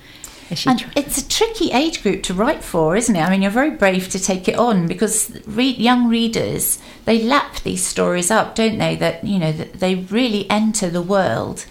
And 0.65 0.79
tr- 0.79 0.89
it's 0.95 1.17
a 1.17 1.27
tricky 1.27 1.71
age 1.71 2.01
group 2.01 2.23
to 2.23 2.33
write 2.33 2.63
for, 2.63 2.95
isn't 2.95 3.15
it? 3.15 3.19
I 3.21 3.29
mean, 3.29 3.41
you're 3.41 3.51
very 3.51 3.69
brave 3.71 4.09
to 4.09 4.19
take 4.19 4.47
it 4.47 4.55
on 4.55 4.87
because 4.87 5.31
re- 5.45 5.69
young 5.69 6.07
readers 6.07 6.79
they 7.05 7.21
lap 7.23 7.59
these 7.63 7.85
stories 7.85 8.29
up, 8.31 8.55
don't 8.55 8.77
they? 8.77 8.95
That 8.95 9.23
you 9.23 9.39
know 9.39 9.51
that 9.51 9.73
they 9.79 9.95
really 9.95 10.49
enter 10.49 10.89
the 10.89 11.01
world, 11.01 11.65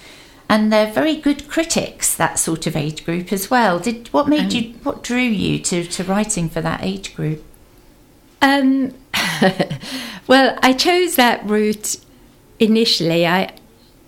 and 0.48 0.72
they're 0.72 0.92
very 0.92 1.16
good 1.16 1.48
critics. 1.48 2.14
That 2.14 2.38
sort 2.38 2.66
of 2.66 2.76
age 2.76 3.04
group 3.04 3.32
as 3.32 3.50
well. 3.50 3.78
Did 3.78 4.08
what 4.08 4.28
made 4.28 4.52
you? 4.52 4.74
What 4.82 5.02
drew 5.02 5.18
you 5.18 5.58
to 5.60 5.84
to 5.84 6.04
writing 6.04 6.48
for 6.48 6.60
that 6.60 6.82
age 6.82 7.14
group? 7.16 7.42
Um, 8.40 8.94
well, 10.28 10.58
I 10.62 10.72
chose 10.72 11.16
that 11.16 11.44
route 11.44 11.96
initially. 12.60 13.26
I 13.26 13.52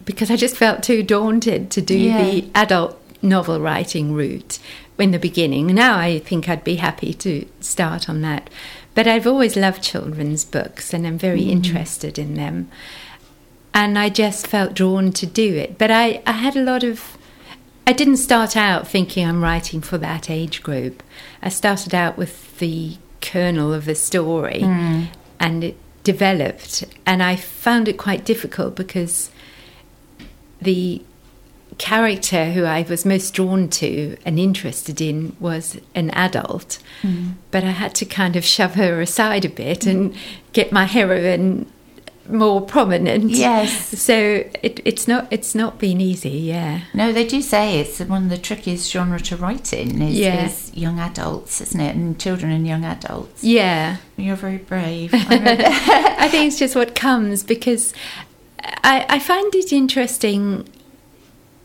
because 0.05 0.31
I 0.31 0.37
just 0.37 0.57
felt 0.57 0.83
too 0.83 1.03
daunted 1.03 1.71
to 1.73 1.81
do 1.81 1.97
Yeah. 1.99 2.23
the 2.25 2.51
adult 2.55 3.00
novel 3.23 3.61
writing 3.61 4.13
route 4.13 4.59
in 4.99 5.11
the 5.11 5.19
beginning. 5.19 5.69
Now 5.69 5.99
I 5.99 6.19
think 6.19 6.49
I'd 6.49 6.65
be 6.65 6.77
happy 6.77 7.15
to 7.15 7.47
start 7.61 8.09
on 8.09 8.23
that. 8.23 8.51
But 8.95 9.07
I've 9.07 9.27
always 9.27 9.57
loved 9.57 9.83
children's 9.83 10.45
books 10.45 10.93
and 10.93 11.07
I'm 11.07 11.19
very 11.19 11.43
mm. 11.43 11.51
interested 11.51 12.19
in 12.19 12.35
them. 12.35 12.71
And 13.73 13.99
I 13.99 14.09
just 14.09 14.47
felt 14.47 14.75
drawn 14.75 15.13
to 15.13 15.27
do 15.27 15.55
it. 15.55 15.79
But 15.79 15.91
I, 15.91 16.23
I 16.27 16.33
had 16.33 16.57
a 16.57 16.63
lot 16.63 16.83
of 16.83 17.17
I 17.87 17.93
didn't 17.93 18.19
start 18.19 18.57
out 18.57 18.87
thinking 18.87 19.27
I'm 19.27 19.43
writing 19.43 19.81
for 19.81 19.99
that 19.99 20.31
age 20.31 20.63
group. 20.63 21.03
I 21.43 21.49
started 21.49 21.95
out 21.95 22.17
with 22.17 22.59
the 22.59 22.97
kernel 23.21 23.73
of 23.73 23.89
a 23.89 23.95
story 23.95 24.61
mm. 24.61 25.09
and 25.41 25.65
it 25.65 25.77
developed. 26.05 26.85
And 27.07 27.23
I 27.23 27.37
found 27.37 27.89
it 27.89 27.99
quite 27.99 28.25
difficult 28.25 28.77
because 28.77 29.31
the 30.61 31.03
character 31.81 32.53
who 32.53 32.64
I 32.64 32.83
was 32.83 33.07
most 33.07 33.33
drawn 33.33 33.69
to 33.71 34.16
and 34.27 34.38
interested 34.38 35.01
in 35.01 35.35
was 35.40 35.79
an 35.95 36.11
adult. 36.11 36.79
But 37.51 37.64
I 37.64 37.71
had 37.71 37.95
to 37.97 38.05
kind 38.05 38.37
of 38.37 38.45
shove 38.45 38.75
her 38.75 39.01
aside 39.01 39.47
a 39.47 39.49
bit 39.49 39.87
and 39.87 40.14
get 40.53 40.73
my 40.73 40.85
heroine 40.85 41.66
more 42.29 42.61
prominent. 42.61 43.31
Yes. 43.31 43.99
So 43.99 44.14
it, 44.62 44.79
it's 44.85 45.09
not 45.09 45.27
it's 45.33 45.55
not 45.55 45.79
been 45.79 46.01
easy, 46.03 46.29
yeah. 46.55 46.83
No, 46.93 47.12
they 47.12 47.27
do 47.27 47.40
say 47.40 47.81
it's 47.81 47.99
one 48.01 48.25
of 48.25 48.29
the 48.31 48.38
trickiest 48.38 48.93
genre 48.93 49.19
to 49.21 49.37
write 49.38 49.73
in. 49.73 50.03
Is, 50.03 50.19
Yeah. 50.19 50.45
is 50.47 50.71
young 50.75 51.01
adults, 51.01 51.62
isn't 51.62 51.81
it? 51.81 51.97
And 51.97 52.21
children 52.21 52.53
and 52.53 52.66
young 52.66 52.85
adults. 52.85 53.43
Yeah. 53.43 53.97
You're 54.19 54.37
very 54.37 54.59
brave. 54.59 55.14
I 55.14 56.16
I 56.27 56.29
think 56.29 56.49
it's 56.49 56.59
just 56.59 56.77
what 56.77 56.95
comes 56.95 57.43
because 57.43 57.95
I, 58.85 59.07
I 59.09 59.19
find 59.19 59.53
it 59.55 59.73
interesting 59.73 60.69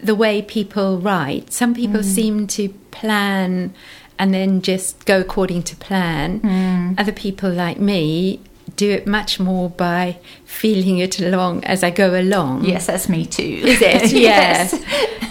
the 0.06 0.15
way 0.15 0.41
people 0.41 1.00
write. 1.00 1.52
Some 1.52 1.74
people 1.74 2.04
seem 2.04 2.48
to 2.48 2.70
plan 2.91 3.74
and 4.18 4.34
then 4.34 4.62
just 4.62 5.06
go 5.06 5.20
according 5.20 5.63
to 5.63 5.76
plan. 5.76 6.96
Other 6.98 7.12
people, 7.12 7.50
like 7.50 7.80
me, 7.80 8.39
do 8.76 8.91
it 8.91 9.08
much 9.08 9.39
more 9.39 9.70
by 9.70 10.18
feeling 10.46 10.98
it 10.98 11.20
along 11.20 11.63
as 11.65 11.84
I 11.84 11.91
go 11.91 12.20
along. 12.20 12.65
yes, 12.65 12.88
that's 12.88 13.08
me 13.10 13.26
too. 13.26 13.44
Is 13.44 13.82
it? 13.82 14.12
yes. 14.13 14.74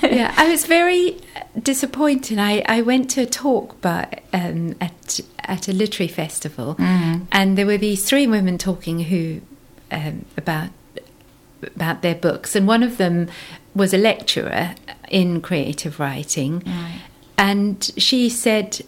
Yeah. 0.02 0.14
yeah. 0.14 0.34
I 0.36 0.48
was 0.48 0.66
very 0.66 1.18
disappointed. 1.60 2.38
I, 2.38 2.62
I 2.66 2.82
went 2.82 3.10
to 3.10 3.22
a 3.22 3.26
talk 3.26 3.80
by, 3.80 4.20
um, 4.32 4.74
at 4.80 5.20
at 5.46 5.68
a 5.68 5.72
literary 5.72 6.08
festival, 6.08 6.76
and 6.78 7.58
there 7.58 7.66
were 7.66 7.76
these 7.76 8.08
three 8.08 8.26
women 8.26 8.56
talking 8.56 9.00
who 9.00 9.42
um, 9.90 10.24
about 10.36 10.70
about 11.74 12.02
their 12.02 12.14
books, 12.14 12.54
and 12.56 12.66
one 12.66 12.82
of 12.82 12.96
them 12.96 13.28
was 13.74 13.92
a 13.92 13.98
lecturer 13.98 14.74
in 15.08 15.40
creative 15.40 15.98
writing, 16.00 16.62
and 17.38 17.90
she 17.96 18.28
said. 18.28 18.80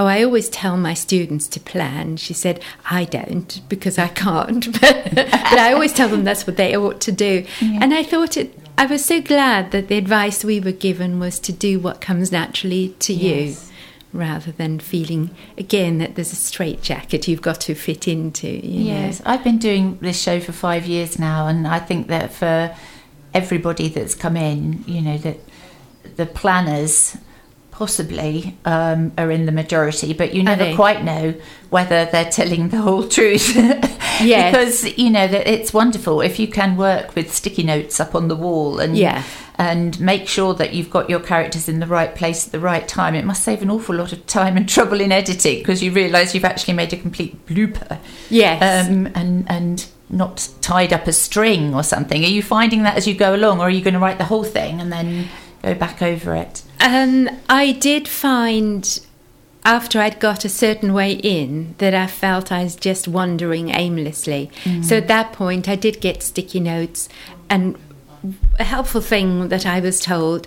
Oh, 0.00 0.06
I 0.06 0.22
always 0.22 0.48
tell 0.48 0.76
my 0.76 0.94
students 0.94 1.48
to 1.48 1.58
plan. 1.58 2.18
She 2.18 2.32
said, 2.32 2.62
I 2.88 3.04
don't 3.04 3.60
because 3.68 3.98
I 3.98 4.06
can't. 4.06 4.70
but, 4.80 5.12
but 5.12 5.58
I 5.58 5.72
always 5.72 5.92
tell 5.92 6.08
them 6.08 6.22
that's 6.22 6.46
what 6.46 6.56
they 6.56 6.76
ought 6.76 7.00
to 7.00 7.10
do. 7.10 7.44
And 7.60 7.92
I 7.92 8.04
thought 8.04 8.36
it, 8.36 8.56
I 8.78 8.86
was 8.86 9.04
so 9.04 9.20
glad 9.20 9.72
that 9.72 9.88
the 9.88 9.98
advice 9.98 10.44
we 10.44 10.60
were 10.60 10.70
given 10.70 11.18
was 11.18 11.40
to 11.40 11.52
do 11.52 11.80
what 11.80 12.00
comes 12.00 12.30
naturally 12.30 12.94
to 13.00 13.12
Yes. 13.12 13.67
you 13.67 13.67
rather 14.12 14.50
than 14.52 14.78
feeling, 14.78 15.30
again, 15.56 15.98
that 15.98 16.14
there's 16.14 16.32
a 16.32 16.36
straitjacket 16.36 17.28
you've 17.28 17.42
got 17.42 17.60
to 17.62 17.74
fit 17.74 18.08
into. 18.08 18.48
You 18.48 18.84
know. 18.84 19.00
Yes, 19.00 19.22
I've 19.26 19.44
been 19.44 19.58
doing 19.58 19.98
this 20.00 20.20
show 20.20 20.40
for 20.40 20.52
five 20.52 20.86
years 20.86 21.18
now, 21.18 21.46
and 21.46 21.66
I 21.66 21.78
think 21.78 22.08
that 22.08 22.32
for 22.32 22.74
everybody 23.34 23.88
that's 23.88 24.14
come 24.14 24.36
in, 24.36 24.84
you 24.86 25.00
know, 25.02 25.18
that 25.18 25.38
the 26.16 26.26
planners 26.26 27.16
possibly 27.70 28.56
um, 28.64 29.12
are 29.16 29.30
in 29.30 29.46
the 29.46 29.52
majority, 29.52 30.12
but 30.12 30.34
you 30.34 30.42
never 30.42 30.74
quite 30.74 31.04
know 31.04 31.32
whether 31.70 32.06
they're 32.06 32.28
telling 32.30 32.70
the 32.70 32.78
whole 32.78 33.06
truth. 33.16 33.54
Yes. 34.20 34.50
because 34.82 34.98
you 34.98 35.10
know 35.10 35.28
that 35.28 35.46
it's 35.46 35.72
wonderful 35.72 36.20
if 36.20 36.40
you 36.40 36.48
can 36.48 36.76
work 36.76 37.14
with 37.14 37.32
sticky 37.32 37.62
notes 37.62 38.00
up 38.00 38.16
on 38.16 38.26
the 38.26 38.34
wall 38.34 38.80
and 38.80 38.96
Yeah. 38.96 39.22
And 39.58 39.98
make 40.00 40.28
sure 40.28 40.54
that 40.54 40.72
you've 40.72 40.88
got 40.90 41.10
your 41.10 41.18
characters 41.20 41.68
in 41.68 41.80
the 41.80 41.86
right 41.86 42.14
place 42.14 42.46
at 42.46 42.52
the 42.52 42.60
right 42.60 42.86
time. 42.86 43.14
It 43.16 43.24
must 43.24 43.42
save 43.42 43.60
an 43.60 43.70
awful 43.70 43.96
lot 43.96 44.12
of 44.12 44.24
time 44.26 44.56
and 44.56 44.68
trouble 44.68 45.00
in 45.00 45.10
editing 45.10 45.58
because 45.58 45.82
you 45.82 45.90
realise 45.92 46.34
you've 46.34 46.44
actually 46.44 46.74
made 46.74 46.92
a 46.92 46.96
complete 46.96 47.44
blooper 47.46 47.98
Yes. 48.30 48.88
um, 48.88 49.08
and 49.14 49.44
and 49.50 49.86
not 50.10 50.48
tied 50.62 50.92
up 50.92 51.06
a 51.06 51.12
string 51.12 51.74
or 51.74 51.82
something. 51.82 52.24
Are 52.24 52.28
you 52.28 52.42
finding 52.42 52.82
that 52.84 52.96
as 52.96 53.06
you 53.06 53.14
go 53.14 53.34
along, 53.34 53.58
or 53.60 53.64
are 53.66 53.70
you 53.70 53.82
going 53.82 53.94
to 53.94 54.00
write 54.00 54.16
the 54.18 54.24
whole 54.24 54.44
thing 54.44 54.80
and 54.80 54.90
then 54.92 55.28
go 55.62 55.74
back 55.74 56.00
over 56.02 56.34
it? 56.34 56.62
Um, 56.80 57.28
I 57.50 57.72
did 57.72 58.08
find 58.08 59.00
after 59.64 60.00
I'd 60.00 60.18
got 60.18 60.44
a 60.46 60.48
certain 60.48 60.94
way 60.94 61.12
in 61.12 61.74
that 61.76 61.92
I 61.94 62.06
felt 62.06 62.50
I 62.50 62.62
was 62.62 62.74
just 62.76 63.06
wandering 63.08 63.68
aimlessly. 63.68 64.50
So 64.82 64.96
at 64.96 65.08
that 65.08 65.32
point, 65.34 65.68
I 65.68 65.74
did 65.76 66.00
get 66.00 66.22
sticky 66.22 66.60
notes, 66.60 67.08
and 67.50 67.76
a 68.58 68.64
helpful 68.64 69.00
thing 69.00 69.48
that 69.48 69.66
I 69.66 69.80
was 69.80 70.00
told 70.00 70.46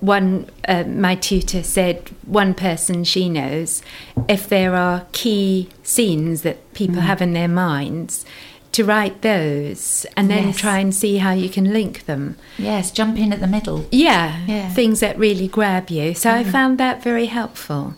one, 0.00 0.50
uh, 0.68 0.84
my 0.84 1.14
tutor 1.14 1.62
said, 1.62 2.10
one 2.26 2.52
person 2.52 3.04
she 3.04 3.28
knows, 3.30 3.80
if 4.28 4.46
there 4.48 4.74
are 4.74 5.06
key 5.12 5.70
scenes 5.82 6.42
that 6.42 6.74
people 6.74 7.00
have 7.00 7.22
in 7.22 7.32
their 7.32 7.48
minds, 7.48 8.26
to 8.72 8.84
write 8.84 9.22
those 9.22 10.04
and 10.16 10.28
then 10.28 10.48
Yes. 10.48 10.56
try 10.58 10.78
and 10.80 10.94
see 10.94 11.18
how 11.18 11.32
you 11.32 11.48
can 11.48 11.72
link 11.72 12.04
them. 12.06 12.36
Yes, 12.58 12.90
jump 12.90 13.16
in 13.18 13.32
at 13.32 13.40
the 13.40 13.46
middle. 13.46 13.86
Yeah, 13.90 14.40
Yeah. 14.46 14.68
things 14.74 15.00
that 15.00 15.18
really 15.18 15.48
grab 15.48 15.90
you. 15.90 16.12
So 16.12 16.30
I 16.30 16.44
found 16.44 16.76
that 16.78 17.02
very 17.02 17.26
helpful. 17.26 17.94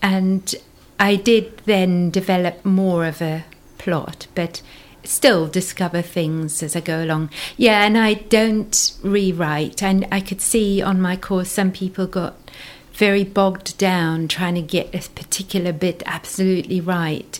And 0.00 0.54
I 0.98 1.16
did 1.16 1.58
then 1.66 2.10
develop 2.10 2.64
more 2.64 3.04
of 3.04 3.20
a 3.20 3.44
plot, 3.78 4.26
but 4.34 4.62
still 5.06 5.46
discover 5.46 6.02
things 6.02 6.62
as 6.62 6.76
I 6.76 6.80
go 6.80 7.02
along. 7.02 7.30
Yeah, 7.56 7.84
and 7.84 7.96
I 7.96 8.14
don't 8.14 8.96
rewrite. 9.02 9.82
And 9.82 10.06
I 10.10 10.20
could 10.20 10.40
see 10.40 10.82
on 10.82 11.00
my 11.00 11.16
course 11.16 11.50
some 11.50 11.72
people 11.72 12.06
got 12.06 12.34
very 12.92 13.24
bogged 13.24 13.76
down 13.76 14.26
trying 14.26 14.54
to 14.54 14.62
get 14.62 14.94
a 14.94 15.08
particular 15.10 15.72
bit 15.72 16.02
absolutely 16.06 16.80
right. 16.80 17.38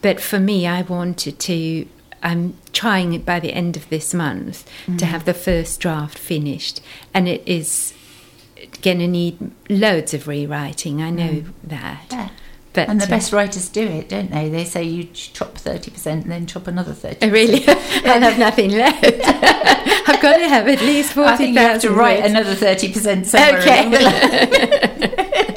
But 0.00 0.20
for 0.20 0.38
me, 0.38 0.66
I 0.66 0.82
wanted 0.82 1.38
to. 1.40 1.86
I'm 2.24 2.56
trying 2.72 3.14
it 3.14 3.26
by 3.26 3.40
the 3.40 3.52
end 3.52 3.76
of 3.76 3.88
this 3.88 4.14
month 4.14 4.64
to 4.86 4.92
mm. 4.92 5.00
have 5.00 5.24
the 5.24 5.34
first 5.34 5.80
draft 5.80 6.16
finished, 6.16 6.80
and 7.12 7.28
it 7.28 7.42
is 7.46 7.94
going 8.80 9.00
to 9.00 9.08
need 9.08 9.50
loads 9.68 10.14
of 10.14 10.28
rewriting. 10.28 11.02
I 11.02 11.10
know 11.10 11.32
mm. 11.32 11.52
that. 11.64 12.06
Yeah. 12.10 12.28
But 12.74 12.88
And 12.88 13.00
the 13.00 13.04
uh, 13.04 13.08
best 13.10 13.32
writers 13.32 13.68
do 13.68 13.82
it, 13.86 14.08
don't 14.08 14.30
they? 14.30 14.48
They 14.48 14.64
say 14.64 14.82
you 14.82 15.04
chop 15.04 15.58
30% 15.58 16.06
and 16.06 16.24
then 16.24 16.46
chop 16.46 16.66
another 16.66 16.92
30%. 16.92 17.18
Oh, 17.22 17.28
really, 17.28 17.64
I'll 17.68 18.20
have 18.20 18.38
nothing 18.38 18.70
left. 18.70 19.04
I've 20.08 20.20
got 20.22 20.38
to 20.38 20.48
have 20.48 20.66
at 20.68 20.80
least 20.80 21.16
I 21.16 21.36
think 21.36 21.54
you 21.54 21.60
have 21.60 21.80
to 21.82 21.90
write 21.90 22.20
words. 22.22 22.30
another 22.32 22.54
30% 22.54 23.26
somewhere 23.26 23.50
along 23.62 23.90
the 23.90 23.96
Okay. 23.98 24.92
line. 25.24 25.52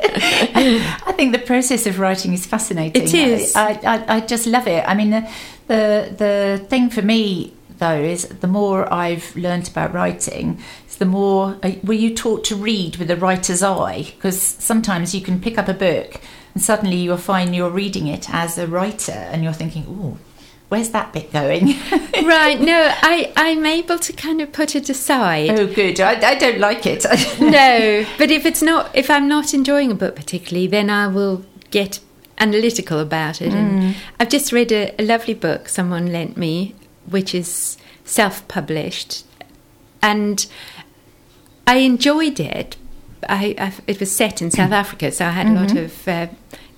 I 1.08 1.14
think 1.16 1.32
the 1.34 1.40
process 1.40 1.86
of 1.88 2.00
writing 2.00 2.34
is 2.34 2.46
fascinating. 2.46 3.04
It 3.04 3.14
is. 3.14 3.56
I, 3.56 3.80
I, 3.84 4.16
I 4.18 4.20
just 4.22 4.48
love 4.48 4.68
it. 4.68 4.84
I 4.88 4.94
mean, 4.96 5.12
the, 5.12 5.28
the 5.68 6.14
the 6.18 6.66
thing 6.68 6.90
for 6.90 7.02
me 7.02 7.54
though 7.78 8.00
is 8.00 8.28
the 8.28 8.48
more 8.48 8.92
I've 8.94 9.36
learnt 9.36 9.70
about 9.70 9.94
writing, 9.94 10.60
is 10.88 10.96
the 10.98 11.06
more 11.06 11.58
uh, 11.64 11.72
were 11.84 11.94
you 11.94 12.14
taught 12.16 12.44
to 12.46 12.56
read 12.56 12.98
with 12.98 13.10
a 13.12 13.16
writer's 13.18 13.62
eye? 13.64 14.04
Because 14.16 14.40
sometimes 14.42 15.14
you 15.14 15.22
can 15.22 15.40
pick 15.42 15.58
up 15.58 15.68
a 15.68 15.74
book 15.74 16.22
and 16.56 16.64
suddenly 16.64 16.96
you'll 16.96 17.18
find 17.18 17.56
you're 17.56 17.70
reading 17.70 18.08
it 18.08 18.34
as 18.34 18.58
a 18.58 18.66
writer 18.66 19.12
and 19.12 19.44
you're 19.44 19.54
thinking, 19.54 19.86
oh, 19.88 20.18
where's 20.70 20.90
that 20.90 21.14
bit 21.14 21.32
going? 21.32 21.68
right? 22.24 22.60
No, 22.60 22.92
I 23.02 23.32
I'm 23.36 23.66
able 23.66 24.00
to 24.00 24.14
kind 24.14 24.42
of 24.42 24.52
put 24.52 24.76
it 24.76 24.90
aside. 24.90 25.52
oh, 25.52 25.68
good. 25.68 26.00
I, 26.00 26.32
I 26.32 26.36
don't 26.36 26.60
like 26.60 26.86
it. 26.86 27.04
no, 27.40 28.06
but 28.18 28.32
if 28.32 28.46
it's 28.46 28.62
not, 28.62 28.96
if 28.96 29.10
I'm 29.10 29.28
not 29.28 29.54
enjoying 29.54 29.92
a 29.92 29.96
book 29.96 30.16
particularly, 30.16 30.68
then 30.68 30.90
I 30.90 31.08
will 31.08 31.46
get 31.72 32.00
analytical 32.38 33.00
about 33.00 33.42
it. 33.42 33.54
And 33.54 33.96
I've 34.20 34.30
just 34.30 34.52
read 34.52 34.72
a, 34.72 34.96
a 35.00 35.04
lovely 35.04 35.34
book 35.34 35.70
someone 35.70 36.12
lent 36.12 36.38
me, 36.38 36.74
which 37.06 37.36
is 37.36 37.78
self-published, 38.06 39.26
and 40.02 40.46
I 41.68 41.78
enjoyed 41.78 42.40
it. 42.40 42.78
I, 43.28 43.56
I 43.58 43.74
it 43.88 44.00
was 44.00 44.16
set 44.16 44.42
in 44.42 44.52
South 44.52 44.72
Africa, 44.84 45.12
so 45.12 45.26
I 45.26 45.32
had 45.32 45.48
a 45.48 45.54
lot 45.54 45.76
of 45.76 46.08
uh, 46.08 46.28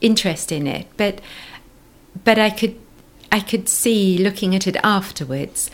interest 0.02 0.52
in 0.52 0.68
it. 0.68 0.88
But 0.98 1.22
but 2.24 2.38
I 2.40 2.50
could 2.50 2.76
I 3.32 3.40
could 3.40 3.68
see 3.70 4.18
looking 4.18 4.56
at 4.56 4.68
it 4.68 4.76
afterwards. 4.84 5.70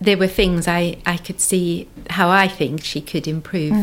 There 0.00 0.16
were 0.18 0.26
things 0.26 0.66
I, 0.66 0.98
I 1.06 1.16
could 1.16 1.40
see 1.40 1.88
how 2.10 2.28
I 2.28 2.48
think 2.48 2.82
she 2.84 3.00
could 3.00 3.26
improve 3.28 3.74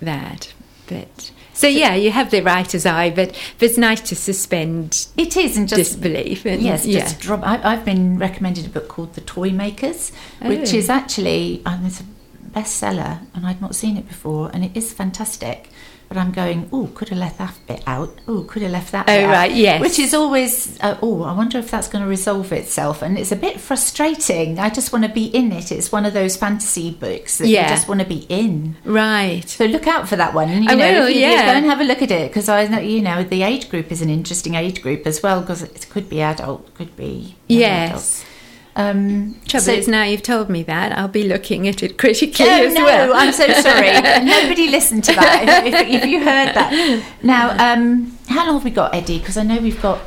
that. 0.00 0.52
But 0.86 1.30
so 1.52 1.66
yeah, 1.66 1.94
you 1.94 2.10
have 2.12 2.30
the 2.30 2.40
writer's 2.40 2.86
eye, 2.86 3.10
but, 3.10 3.30
but 3.58 3.68
it's 3.68 3.76
nice 3.76 4.00
to 4.02 4.16
suspend 4.16 5.08
It 5.16 5.36
is, 5.36 5.56
and 5.56 5.68
just 5.68 5.78
disbelief. 5.78 6.46
And, 6.46 6.62
Yes, 6.62 6.86
yeah. 6.86 7.00
just 7.00 7.20
drop. 7.20 7.42
I, 7.42 7.60
I've 7.62 7.84
been 7.84 8.18
recommended 8.18 8.66
a 8.66 8.68
book 8.68 8.88
called 8.88 9.14
The 9.14 9.20
Toymakers, 9.20 10.12
which 10.42 10.72
Oh. 10.72 10.76
is 10.78 10.88
actually 10.88 11.62
um, 11.66 11.84
it's 11.84 12.00
a 12.00 12.04
bestseller, 12.52 13.20
and 13.34 13.46
I'd 13.46 13.60
not 13.60 13.74
seen 13.74 13.96
it 13.96 14.08
before, 14.08 14.50
and 14.54 14.64
it 14.64 14.70
is 14.74 14.92
fantastic. 14.92 15.68
But 16.10 16.18
I'm 16.18 16.32
going, 16.32 16.68
oh, 16.72 16.90
could 16.92 17.08
have 17.10 17.18
left 17.18 17.38
that 17.38 17.54
bit 17.68 17.84
out. 17.86 18.10
Oh, 18.26 18.42
could 18.42 18.62
have 18.62 18.72
left 18.72 18.90
that. 18.90 19.04
Oh, 19.08 19.12
bit 19.16 19.22
out," 19.26 19.30
right, 19.30 19.52
yes. 19.52 19.80
Which 19.80 19.96
is 20.00 20.12
always, 20.12 20.76
uh, 20.80 20.98
oh, 21.02 21.22
I 21.22 21.32
wonder 21.32 21.56
if 21.58 21.70
that's 21.70 21.86
going 21.86 22.02
to 22.02 22.08
resolve 22.10 22.50
itself, 22.52 23.00
and 23.02 23.16
it's 23.16 23.30
a 23.30 23.36
bit 23.36 23.60
frustrating. 23.60 24.58
I 24.58 24.70
just 24.70 24.92
want 24.92 25.04
to 25.04 25.08
be 25.12 25.26
in 25.26 25.52
it. 25.52 25.70
It's 25.70 25.92
one 25.92 26.04
of 26.04 26.12
those 26.12 26.36
fantasy 26.36 26.90
books 26.90 27.38
that 27.38 27.46
Yeah. 27.46 27.62
you 27.62 27.68
just 27.76 27.86
want 27.86 28.00
to 28.00 28.06
be 28.08 28.26
in. 28.28 28.74
right. 28.84 29.48
So 29.48 29.66
look 29.66 29.86
out 29.86 30.08
for 30.08 30.16
that 30.16 30.34
one. 30.34 30.48
You 30.64 30.68
I 30.70 30.74
know, 30.74 31.00
will, 31.02 31.10
you, 31.10 31.20
yeah. 31.20 31.46
go 31.46 31.52
and 31.52 31.66
have 31.66 31.80
a 31.80 31.84
look 31.84 32.02
at 32.02 32.10
it 32.10 32.28
because 32.32 32.48
I 32.48 32.66
know 32.66 32.80
you 32.80 33.02
know 33.02 33.22
the 33.22 33.44
age 33.44 33.70
group 33.70 33.92
is 33.92 34.02
an 34.02 34.10
interesting 34.10 34.56
age 34.56 34.82
group 34.82 35.06
as 35.06 35.22
well 35.22 35.40
because 35.42 35.62
it 35.62 35.86
could 35.90 36.08
be 36.08 36.20
adult, 36.22 36.74
could 36.74 36.96
be 36.96 37.36
Yes. 37.46 37.90
adult. 37.90 38.26
Um, 38.76 39.40
Trouble 39.46 39.64
so- 39.64 39.72
is 39.72 39.88
now 39.88 40.04
you've 40.04 40.22
told 40.22 40.48
me 40.48 40.62
that 40.64 40.96
I'll 40.96 41.08
be 41.08 41.24
looking 41.24 41.66
at 41.66 41.82
it 41.82 41.98
critically 41.98 42.46
Oh 42.46 42.66
as 42.66 42.74
no! 42.74 42.84
well. 42.84 43.12
I'm 43.14 43.32
so 43.32 43.46
sorry. 43.60 43.92
Nobody 44.24 44.68
listened 44.68 45.04
to 45.04 45.12
that. 45.14 45.64
If, 45.66 45.74
if, 45.74 46.06
you 46.06 46.18
heard 46.20 46.54
that, 46.54 47.04
now 47.22 47.50
um, 47.74 48.16
how 48.28 48.46
long 48.46 48.54
have 48.54 48.64
we 48.64 48.70
got, 48.70 48.94
Eddie? 48.94 49.18
Because 49.18 49.36
I 49.36 49.42
know 49.42 49.58
we've 49.58 49.80
got 49.82 50.00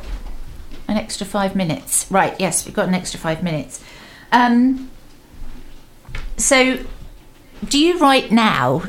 an 0.88 0.96
extra 0.96 1.26
five 1.26 1.54
minutes. 1.54 2.06
Right? 2.10 2.34
Yes, 2.40 2.64
we've 2.64 2.74
got 2.74 2.88
an 2.88 2.94
extra 2.94 3.20
five 3.20 3.42
minutes. 3.42 3.82
Um, 4.32 4.90
so, 6.36 6.78
do 7.68 7.78
you 7.78 7.98
write 7.98 8.32
now 8.32 8.82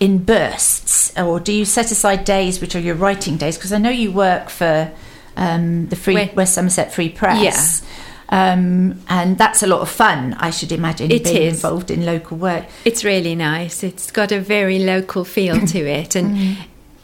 in 0.00 0.18
bursts, 0.22 1.16
or 1.18 1.40
do 1.40 1.52
you 1.52 1.64
set 1.64 1.90
aside 1.90 2.24
days 2.24 2.60
which 2.60 2.74
are 2.74 2.80
your 2.80 2.94
writing 2.94 3.36
days? 3.36 3.56
Because 3.56 3.72
I 3.72 3.78
know 3.78 3.90
you 3.90 4.12
work 4.12 4.48
for 4.48 4.92
um, 5.36 5.86
the 5.88 5.96
Free 5.96 6.30
West 6.34 6.54
Somerset 6.54 6.92
Free 6.94 7.08
Press. 7.10 7.82
Um, 8.28 9.00
and 9.08 9.38
that's 9.38 9.62
a 9.62 9.66
lot 9.66 9.80
of 9.80 9.88
fun, 9.88 10.34
I 10.40 10.50
should 10.50 10.72
imagine, 10.72 11.10
It 11.12 11.24
being 11.24 11.42
is. 11.42 11.54
involved 11.54 11.90
in 11.90 12.04
local 12.04 12.36
work. 12.36 12.64
It's 12.84 13.04
really 13.04 13.34
nice. 13.36 13.82
It's 13.84 14.10
got 14.10 14.32
a 14.32 14.40
very 14.40 14.78
local 14.80 15.24
feel 15.24 15.64
to 15.66 15.78
it 16.00 16.16
and 16.16 16.36
Mm. 16.36 16.56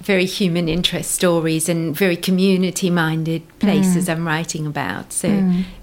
very 0.03 0.25
human 0.27 0.69
interest 0.69 1.13
stories 1.13 1.69
and 1.69 1.97
very 1.97 2.17
community 2.17 2.91
minded 2.91 3.43
places 3.61 4.09
I'm 4.09 4.27
writing 4.27 4.67
about. 4.67 5.13
So, 5.13 5.29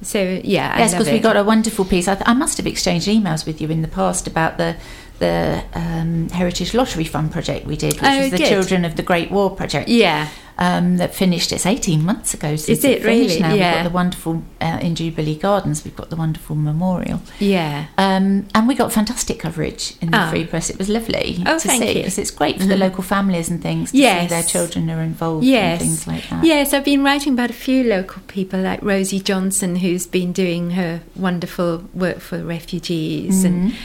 so 0.02 0.41
yeah, 0.43 0.73
I 0.73 0.78
Mm. 0.78 0.80
yes, 0.80 0.91
because 0.93 1.10
we 1.10 1.19
got 1.19 1.38
a 1.38 1.43
wonderful 1.43 1.86
piece. 1.86 2.10
I, 2.10 2.15
th- 2.15 2.28
I 2.28 2.34
must 2.34 2.58
have 2.58 2.67
exchanged 2.67 3.08
emails 3.08 3.45
with 3.45 3.62
you 3.62 3.69
in 3.69 3.82
the 3.82 3.88
past 3.88 4.28
about 4.28 4.58
the 4.58 4.75
the 5.19 5.62
um, 5.73 6.30
Heritage 6.30 6.73
Lottery 6.73 7.04
Fund 7.04 7.30
project 7.34 7.65
we 7.65 7.75
did, 7.75 7.95
which 7.95 8.04
Oh, 8.04 8.19
was 8.21 8.32
the 8.32 8.38
good. 8.38 8.47
Children 8.47 8.86
of 8.86 8.95
the 8.95 9.04
Great 9.04 9.30
War 9.32 9.49
project. 9.54 9.89
Yeah, 9.89 10.30
um, 10.62 10.98
that 10.98 11.15
finished. 11.15 11.52
It's 11.54 11.65
18 11.65 12.04
months 12.06 12.34
ago 12.34 12.56
since 12.58 12.80
Is 12.80 12.84
it 12.86 13.02
finished 13.02 13.39
really? 13.39 13.41
now. 13.41 13.52
We've 13.54 13.60
got 13.62 13.84
the 13.86 13.89
wonderful, 13.89 14.43
uh, 14.62 14.78
in 14.82 14.93
Jubilee 14.93 15.36
Gardens, 15.38 15.84
we've 15.86 15.95
got 15.95 16.10
the 16.10 16.15
wonderful 16.17 16.56
memorial. 16.56 17.22
yeah. 17.39 17.86
Um, 17.98 18.45
and 18.54 18.67
we 18.67 18.76
got 18.76 18.91
fantastic 18.91 19.39
coverage 19.39 19.93
in 20.02 20.12
the 20.12 20.17
Ah. 20.17 20.30
Free 20.30 20.45
Press. 20.45 20.69
It 20.69 20.78
was 20.78 20.89
lovely 20.89 21.41
Oh, 21.48 21.58
to 21.58 21.67
thank 21.67 21.82
see 21.82 21.88
you. 21.89 21.93
because 21.95 22.17
it's 22.17 22.30
great 22.32 22.60
for 22.60 22.67
the 22.67 22.76
local 22.78 23.04
families 23.04 23.50
and 23.50 23.62
things 23.62 23.91
to 23.91 23.98
Yes. 23.98 24.24
see 24.24 24.28
their 24.36 24.43
children 24.43 24.89
are 24.89 25.02
involved 25.02 25.45
Yes. 25.45 25.80
and 25.82 25.89
things 25.89 26.08
like 26.08 26.30
that. 26.30 26.43
Yes, 26.43 26.74
I've 26.74 26.84
been 26.86 27.04
writing 27.06 27.34
about 27.34 27.50
a 27.50 27.54
few 27.54 27.84
local 27.86 28.22
people 28.28 28.60
like 28.60 28.82
Rosie 28.84 29.22
Johnson, 29.22 29.78
who's 29.78 30.06
been 30.08 30.34
doing 30.34 30.72
her 30.72 31.00
wonderful 31.15 31.84
work 31.93 32.19
for 32.19 32.43
refugees, 32.43 33.43
and 33.45 33.72
Mm-hmm. 33.72 33.78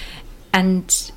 and 0.53 1.11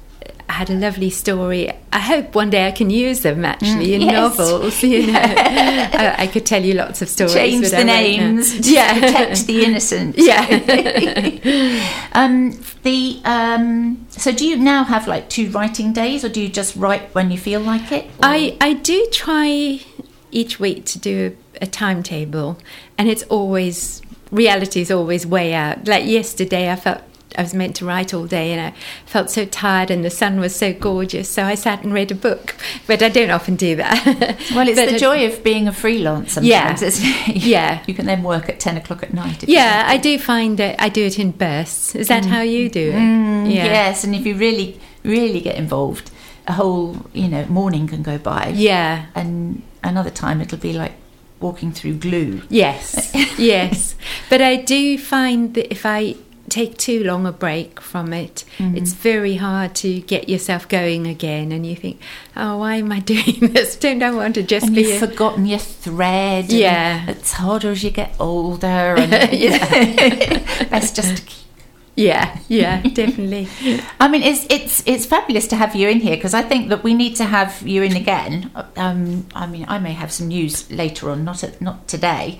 I 0.49 0.53
had 0.53 0.69
a 0.69 0.73
lovely 0.73 1.09
story. 1.09 1.71
I 1.91 1.99
hope 1.99 2.33
one 2.33 2.49
day 2.49 2.67
I 2.67 2.71
can 2.71 2.89
use 2.89 3.19
them 3.21 3.43
actually 3.43 3.93
in 3.95 4.01
yes. 4.01 4.13
novels. 4.13 4.81
You 4.81 5.07
know, 5.07 5.19
I, 5.25 6.15
I 6.19 6.27
could 6.27 6.45
tell 6.45 6.63
you 6.63 6.73
lots 6.73 7.01
of 7.01 7.09
stories. 7.09 7.33
Change 7.33 7.69
the 7.69 7.79
I 7.79 7.83
names, 7.83 8.69
Yeah, 8.69 8.93
protect 8.93 9.45
the 9.45 9.65
innocent. 9.65 10.15
yeah. 10.17 12.09
um, 12.13 12.57
the 12.83 13.21
um, 13.25 14.05
so 14.09 14.31
do 14.31 14.47
you 14.47 14.55
now 14.57 14.85
have 14.85 15.07
like 15.07 15.29
two 15.29 15.49
writing 15.51 15.91
days, 15.91 16.23
or 16.23 16.29
do 16.29 16.41
you 16.41 16.49
just 16.49 16.75
write 16.77 17.13
when 17.13 17.29
you 17.29 17.37
feel 17.37 17.59
like 17.59 17.91
it? 17.91 18.05
or- 18.05 18.11
I, 18.23 18.55
I 18.61 18.73
do 18.73 19.05
try 19.11 19.81
each 20.31 20.59
week 20.59 20.85
to 20.85 20.99
do 20.99 21.35
a, 21.59 21.63
a 21.65 21.67
timetable, 21.67 22.57
and 22.97 23.09
it's 23.09 23.23
always 23.23 24.01
reality 24.31 24.81
is 24.81 24.91
always 24.91 25.25
way 25.27 25.53
out. 25.53 25.87
Like 25.87 26.05
yesterday, 26.05 26.71
I 26.71 26.77
felt 26.77 27.01
I 27.37 27.41
was 27.41 27.53
meant 27.53 27.75
to 27.77 27.85
write 27.85 28.13
all 28.13 28.25
day, 28.25 28.51
and 28.53 28.61
I 28.61 28.73
felt 29.05 29.29
so 29.29 29.43
tired, 29.45 29.91
and 29.91 30.03
the 30.03 30.09
sun 30.09 30.39
was 30.39 30.55
so 30.55 30.73
gorgeous, 30.73 31.29
so 31.29 31.43
I 31.43 31.55
sat 31.55 31.83
and 31.83 31.93
read 31.93 32.09
a 32.11 32.15
book. 32.15 32.55
But 32.87 33.01
I 33.03 33.09
don't 33.09 33.31
often 33.31 33.55
do 33.55 33.75
that. 33.75 34.37
Well, 34.55 34.67
it's 34.67 34.79
But 34.79 34.89
the 34.91 34.97
joy 34.97 35.25
of 35.27 35.43
being 35.43 35.67
a 35.67 35.71
freelancer. 35.71 36.29
sometimes, 36.29 37.03
Yeah. 37.03 37.27
Yeah. 37.27 37.83
You 37.85 37.93
can 37.93 38.05
then 38.05 38.23
work 38.23 38.49
at 38.49 38.59
10 38.59 38.77
o'clock 38.77 39.03
at 39.03 39.13
night. 39.13 39.43
if 39.43 39.49
Yeah, 39.49 39.83
I 39.87 39.97
do 39.97 40.17
find 40.17 40.57
that 40.57 40.81
I 40.81 40.89
do 40.89 41.05
it 41.05 41.19
in 41.19 41.31
bursts. 41.31 41.95
Is 41.95 42.07
that 42.07 42.25
how 42.25 42.41
you 42.41 42.69
do 42.69 42.89
it? 42.91 42.95
Mm, 42.95 43.53
yeah. 43.53 43.65
Yes, 43.65 44.03
and 44.03 44.15
if 44.15 44.25
you 44.25 44.35
really, 44.35 44.79
really 45.03 45.41
get 45.41 45.55
involved, 45.55 46.09
a 46.47 46.53
whole, 46.53 47.05
you 47.13 47.27
know, 47.27 47.45
morning 47.45 47.87
can 47.87 48.03
go 48.03 48.17
by. 48.17 48.53
Yeah. 48.55 49.07
And 49.15 49.61
another 49.83 50.09
time 50.09 50.39
it'll 50.41 50.57
be 50.57 50.73
like 50.73 50.93
walking 51.39 51.71
through 51.73 51.95
glue. 51.95 52.41
Yes, 52.49 53.11
yes. 53.37 53.95
But 54.29 54.41
I 54.41 54.55
do 54.55 54.97
find 54.97 55.53
that 55.55 55.69
if 55.71 55.85
I 55.85 56.15
take 56.49 56.77
too 56.77 57.03
long 57.03 57.25
a 57.25 57.31
break 57.31 57.79
from 57.81 58.13
it, 58.13 58.43
Mm-hmm. 58.57 58.77
it's 58.77 58.93
very 58.93 59.35
hard 59.35 59.75
to 59.75 59.99
get 60.01 60.27
yourself 60.29 60.67
going 60.69 61.05
again. 61.07 61.51
And 61.51 61.65
you 61.65 61.75
think, 61.75 61.99
oh, 62.35 62.57
why 62.57 62.75
am 62.75 62.91
I 62.91 62.99
doing 63.15 63.39
this? 63.53 63.75
Don't 63.75 64.01
I 64.01 64.11
want 64.11 64.35
to 64.35 64.43
just 64.43 64.67
and 64.67 64.75
be. 64.75 64.81
you've 64.83 65.01
a- 65.03 65.07
forgotten 65.07 65.45
your 65.45 65.59
thread. 65.59 66.51
Yeah. 66.51 67.09
it's 67.09 67.33
harder 67.33 67.71
as 67.71 67.83
you 67.83 67.91
get 67.91 68.15
older. 68.19 68.67
And 68.97 69.11
yeah, 69.33 70.39
best 70.69 70.95
just 70.99 71.17
to 71.17 71.23
keep 71.23 71.43
yeah, 71.99 72.37
yeah, 72.47 72.81
definitely. 72.83 73.47
I 73.99 74.07
mean, 74.07 74.21
it's 74.21 74.45
it's 74.51 74.83
it's 74.85 75.07
fabulous 75.07 75.47
to 75.47 75.55
have 75.55 75.75
you 75.75 75.89
in 75.89 75.99
here 75.99 76.15
because 76.15 76.35
I 76.35 76.43
think 76.43 76.69
that 76.69 76.83
we 76.83 76.93
need 76.93 77.15
to 77.15 77.23
have 77.25 77.63
you 77.67 77.81
in 77.81 77.95
again. 77.95 78.51
Um, 78.75 79.25
I 79.33 79.47
mean, 79.47 79.65
I 79.67 79.79
may 79.79 79.93
have 79.93 80.11
some 80.11 80.27
news 80.27 80.69
later 80.69 81.09
on, 81.09 81.23
not 81.25 81.43
at, 81.43 81.59
not 81.59 81.87
today, 81.87 82.37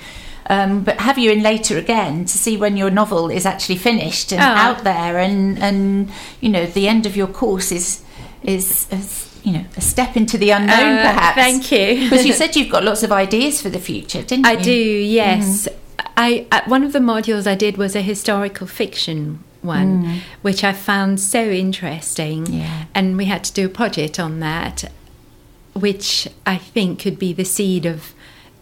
um, 0.50 0.84
but 0.84 1.00
have 1.02 1.18
you 1.18 1.32
in 1.32 1.42
later 1.44 1.78
again 1.78 2.26
to 2.26 2.38
see 2.38 2.58
when 2.58 2.78
your 2.78 2.90
novel 2.90 3.30
is 3.30 3.46
actually 3.46 3.78
finished 3.78 4.32
and 4.32 4.42
Oh. 4.42 4.46
out 4.46 4.84
there, 4.84 5.18
and 5.20 5.58
and 5.60 6.10
you 6.42 6.50
know 6.50 6.66
the 6.66 6.88
end 6.88 7.06
of 7.06 7.16
your 7.16 7.28
course 7.28 7.72
is 7.72 8.02
is. 8.44 8.88
is 8.92 9.24
you 9.44 9.54
know, 9.54 9.66
a 9.78 9.82
step 9.82 10.18
into 10.18 10.38
the 10.38 10.50
unknown, 10.50 10.98
Uh, 10.98 11.04
perhaps. 11.14 11.36
thank 11.36 11.72
you. 11.72 12.10
Because 12.10 12.26
you 12.26 12.34
said 12.34 12.54
you've 12.58 12.70
got 12.70 12.84
lots 12.84 13.02
of 13.02 13.14
ideas 13.14 13.62
for 13.62 13.70
the 13.70 13.80
future, 13.80 14.22
didn't 14.22 14.46
I 14.46 14.54
you? 14.54 14.64
do, 14.64 14.72
yes. 15.22 15.68
Mm-hmm. 15.70 16.08
I 16.18 16.46
uh, 16.52 16.62
one 16.68 16.84
of 16.84 16.92
the 16.92 17.00
modules 17.00 17.48
I 17.48 17.56
did 17.56 17.78
was 17.78 17.96
a 17.96 18.02
historical 18.02 18.68
fiction 18.68 19.40
one, 19.62 20.22
which 20.42 20.66
I 20.66 20.74
found 20.74 21.22
so 21.22 21.40
interesting, 21.44 22.46
Mm. 22.46 22.60
Yeah. 22.60 22.84
and 22.94 23.16
we 23.16 23.26
had 23.26 23.44
to 23.46 23.54
do 23.54 23.66
a 23.68 23.70
project 23.70 24.20
on 24.20 24.42
that, 24.42 24.92
which 25.74 26.28
I 26.46 26.58
think 26.58 27.00
could 27.00 27.18
be 27.20 27.32
the 27.34 27.46
seed 27.46 27.86
of 27.86 28.14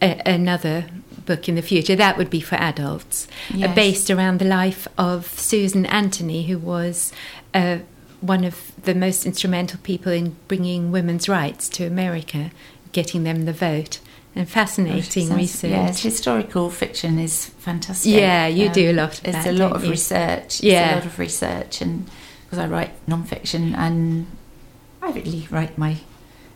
a, 0.02 0.22
another 0.26 0.86
book 1.26 1.48
in 1.50 1.56
the 1.56 1.62
future. 1.62 1.96
That 1.96 2.18
would 2.18 2.30
be 2.30 2.42
for 2.42 2.56
adults, 2.56 3.28
uh, 3.62 3.74
based 3.74 4.10
around 4.12 4.40
the 4.40 4.46
life 4.46 4.88
of 4.98 5.28
Susan 5.40 5.86
Anthony, 5.86 6.44
who 6.48 6.58
was. 6.58 7.12
Uh, 7.54 7.80
one 8.22 8.44
of 8.44 8.72
the 8.82 8.96
most 8.96 9.24
instrumental 9.26 9.80
people 9.84 10.12
in 10.12 10.36
bringing 10.48 10.92
women's 10.92 11.30
rights 11.30 11.70
to 11.70 11.86
America, 11.86 12.50
getting 12.92 13.24
them 13.24 13.46
the 13.46 13.54
vote, 13.54 14.00
and 14.36 14.50
fascinating 14.50 15.28
Sounds- 15.28 15.38
research. 15.40 15.70
Yes, 15.70 16.02
historical 16.02 16.72
fiction 16.72 17.20
is 17.20 17.48
fantastic. 17.60 18.12
Yeah, 18.14 18.48
you 18.48 18.70
do 18.70 18.90
a 18.90 18.94
lot 18.94 19.20
of 19.20 19.26
It's 19.26 19.44
that, 19.44 19.48
a 19.48 19.52
lot 19.52 19.74
of 19.74 19.84
you? 19.84 19.92
research. 19.92 20.64
Yeah. 20.64 20.94
a 20.94 20.96
lot 20.96 21.06
of 21.06 21.20
research, 21.20 21.82
and 21.82 22.10
because 22.46 22.58
I 22.58 22.66
write 22.68 22.94
non-fiction 23.06 23.76
and 23.76 24.26
privately 25.00 25.48
write 25.52 25.78
my 25.78 25.98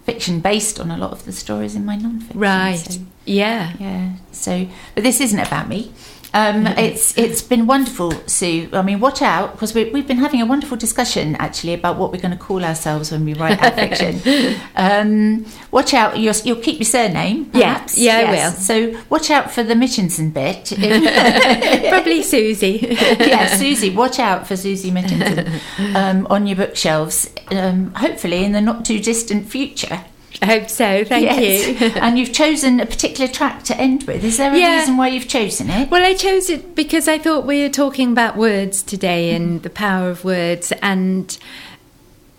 fiction 0.06 0.40
based 0.40 0.80
on 0.80 0.90
a 0.90 0.98
lot 0.98 1.12
of 1.12 1.26
the 1.26 1.32
stories 1.34 1.76
in 1.76 1.86
my 1.86 1.98
non-fiction. 1.98 2.40
Right. 2.40 2.78
so- 2.80 3.02
Yeah. 3.30 3.74
yeah. 3.80 4.14
So, 4.32 4.68
but 4.96 5.04
this 5.04 5.22
isn't 5.22 5.40
about 5.40 5.68
me. 5.70 5.92
Um, 6.32 6.68
it's 6.68 7.18
it's 7.18 7.42
been 7.42 7.66
wonderful, 7.66 8.12
Sue. 8.28 8.70
I 8.72 8.84
mean, 8.84 9.00
watch 9.00 9.24
out 9.24 9.54
because 9.54 9.74
we, 9.74 9.86
we've 9.90 10.06
been 10.08 10.18
having 10.18 10.42
a 10.42 10.46
wonderful 10.46 10.78
discussion 10.78 11.36
actually 11.38 11.74
about 11.74 11.98
what 11.98 12.12
we're 12.12 12.22
going 12.22 12.38
to 12.38 12.44
call 12.44 12.64
ourselves 12.64 13.12
when 13.12 13.26
we 13.26 13.34
write 13.34 13.60
our 13.64 13.72
fiction. 13.72 14.20
Um, 14.76 15.46
watch 15.72 15.94
out. 15.96 16.18
You'll, 16.20 16.36
you'll 16.46 16.62
keep 16.62 16.78
your 16.80 16.86
surname, 16.86 17.50
Yeah. 17.54 17.74
perhaps. 17.74 17.98
Yeah, 17.98 18.18
I 18.18 18.22
Yes. 18.34 18.66
So 18.68 18.96
watch 19.10 19.32
out 19.32 19.50
for 19.52 19.64
the 19.64 19.74
Mitchinson 19.74 20.32
bit. 20.32 20.72
Probably 21.90 22.22
Susie. 22.22 22.96
yeah, 23.20 23.48
Susie. 23.48 23.90
Watch 23.90 24.20
out 24.20 24.48
for 24.48 24.56
Susie 24.56 24.92
Mitchinson 24.92 25.60
um, 25.96 26.28
on 26.30 26.46
your 26.48 26.58
bookshelves. 26.58 27.30
Um, 27.52 27.92
hopefully, 27.96 28.44
in 28.46 28.52
the 28.52 28.62
not 28.62 28.86
too 28.86 29.00
distant 29.00 29.50
future. 29.50 30.02
I 30.42 30.46
hope 30.46 30.70
so. 30.70 31.04
Thank 31.04 31.26
Yes. 31.26 31.82
you. 31.82 31.88
and 32.02 32.18
you've 32.18 32.32
chosen 32.32 32.80
a 32.80 32.86
particular 32.86 33.30
track 33.30 33.64
to 33.64 33.78
end 33.78 34.04
with. 34.04 34.24
Is 34.24 34.38
there 34.38 34.54
a 34.54 34.58
Yeah. 34.58 34.80
reason 34.80 34.96
why 34.98 35.10
you've 35.10 35.28
chosen 35.28 35.70
it? 35.70 35.90
Well, 35.90 36.04
I 36.04 36.14
chose 36.14 36.50
it 36.50 36.76
because 36.76 37.08
I 37.08 37.18
thought 37.18 37.46
we 37.46 37.62
were 37.62 37.70
talking 37.70 38.12
about 38.12 38.38
words 38.38 38.82
today 38.82 39.32
and 39.36 39.48
mm-hmm. 39.56 39.64
the 39.64 39.70
power 39.70 40.10
of 40.10 40.24
words, 40.24 40.72
and 40.82 41.38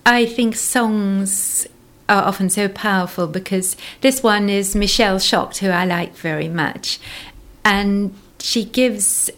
I 0.06 0.24
think 0.24 0.56
songs 0.56 1.66
are 2.08 2.24
often 2.24 2.48
so 2.50 2.68
powerful 2.68 3.26
because 3.26 3.76
this 4.00 4.22
one 4.22 4.48
is 4.48 4.74
Michelle 4.74 5.18
Shocked, 5.18 5.58
who 5.58 5.68
I 5.68 5.84
like 5.84 6.16
very 6.16 6.48
much, 6.48 6.98
and 7.64 8.14
she 8.38 8.64
gives. 8.64 9.30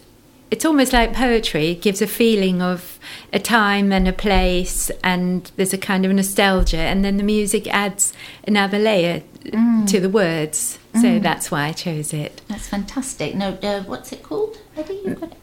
It's 0.49 0.65
almost 0.65 0.93
like 0.93 1.13
poetry. 1.13 1.71
It 1.71 1.81
gives 1.81 2.01
a 2.01 2.07
feeling 2.07 2.61
of 2.61 2.99
a 3.33 3.39
time 3.39 3.91
and 3.91 4.07
a 4.07 4.13
place, 4.13 4.91
and 5.03 5.51
there's 5.55 5.73
a 5.73 5.77
kind 5.77 6.05
of 6.05 6.11
nostalgia, 6.13 6.77
and 6.77 7.03
then 7.03 7.17
the 7.17 7.23
music 7.23 7.67
adds 7.73 8.13
another 8.47 8.77
layer 8.79 9.23
to 9.87 9.99
the 9.99 10.09
words. 10.09 10.77
So 11.01 11.17
that's 11.19 11.49
why 11.51 11.63
I 11.65 11.71
chose 11.73 12.13
it. 12.13 12.41
That's 12.47 12.67
fantastic. 12.67 13.33
No, 13.35 13.57
uh, 13.63 13.81
what's 13.83 14.11
it 14.11 14.21
called? 14.23 14.59
Eddie, 14.77 15.01
you've 15.03 15.19
got 15.19 15.31
it. 15.31 15.37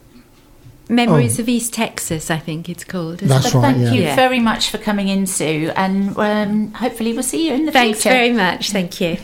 Memories 0.89 1.39
Oh. 1.39 1.43
of 1.43 1.49
East 1.49 1.73
Texas, 1.73 2.31
I 2.31 2.37
think 2.37 2.67
it's 2.69 2.83
called. 2.83 3.19
That's 3.19 3.51
But 3.51 3.53
right, 3.55 3.61
thank 3.75 3.85
yeah. 3.85 3.91
you 3.93 4.01
Yeah. 4.03 4.15
very 4.15 4.39
much 4.39 4.69
for 4.69 4.77
coming 4.77 5.07
in, 5.09 5.27
Sue, 5.27 5.71
and 5.75 6.17
um, 6.17 6.73
hopefully 6.73 7.13
we'll 7.13 7.23
see 7.23 7.47
you 7.47 7.53
in 7.53 7.65
the 7.65 7.71
future. 7.71 7.83
Thanks 7.85 8.03
very 8.03 8.31
much. 8.31 8.71
Thank 8.71 8.99
you. 9.01 9.17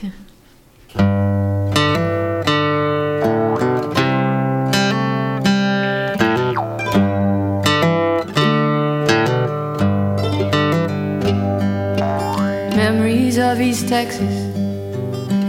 Texas 14.03 14.38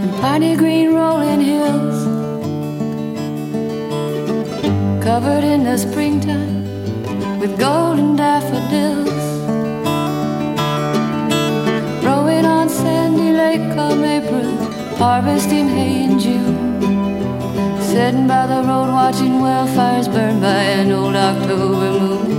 and 0.01 0.11
piney 0.21 0.55
green 0.55 0.95
rolling 0.95 1.39
hills, 1.39 1.99
covered 5.03 5.43
in 5.43 5.63
the 5.63 5.77
springtime 5.77 6.63
with 7.39 7.59
golden 7.59 8.15
daffodils. 8.15 9.23
Rowing 12.03 12.45
on 12.45 12.67
Sandy 12.69 13.33
Lake 13.41 13.65
come 13.75 14.03
April, 14.03 14.49
harvesting 14.97 15.67
hay 15.67 16.05
in 16.05 16.17
June. 16.17 16.57
Sitting 17.83 18.25
by 18.25 18.47
the 18.47 18.63
road 18.67 18.89
watching 18.99 19.33
wildfires 19.45 20.11
burn 20.11 20.41
by 20.41 20.63
an 20.79 20.91
old 20.91 21.15
October 21.15 21.91
moon. 21.99 22.38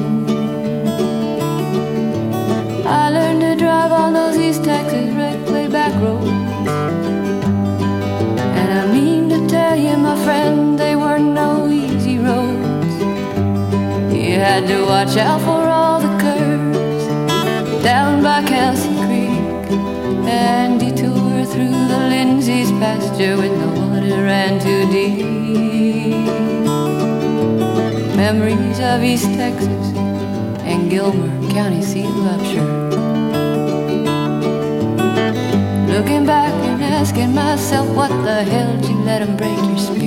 Had 14.61 14.69
to 14.69 14.85
watch 14.85 15.17
out 15.17 15.41
for 15.41 15.69
all 15.69 16.01
the 16.01 16.19
curves 16.21 17.07
down 17.83 18.23
by 18.23 18.43
Kelsey 18.43 18.95
Creek 19.07 19.71
and 20.29 20.79
detour 20.79 21.45
through 21.47 21.77
the 21.93 22.01
Lindsay's 22.15 22.71
pasture 22.73 23.37
when 23.39 23.59
the 23.59 23.69
water 23.81 24.23
ran 24.23 24.61
too 24.61 24.85
deep. 24.93 26.27
Memories 28.17 28.81
of 28.81 29.03
East 29.03 29.33
Texas 29.41 29.87
and 30.71 30.91
Gilmer 30.91 31.31
County 31.53 31.81
seat 31.81 32.05
of 32.05 32.27
Upshur. 32.35 32.69
Looking 35.89 36.27
back 36.27 36.53
and 36.53 36.83
asking 36.83 37.35
myself, 37.35 37.89
what 37.97 38.11
the 38.25 38.43
hell 38.43 38.77
did 38.77 38.91
you 38.91 38.99
let 39.05 39.23
'em 39.23 39.37
break 39.37 39.57
your 39.57 39.79
spirit? 39.79 40.00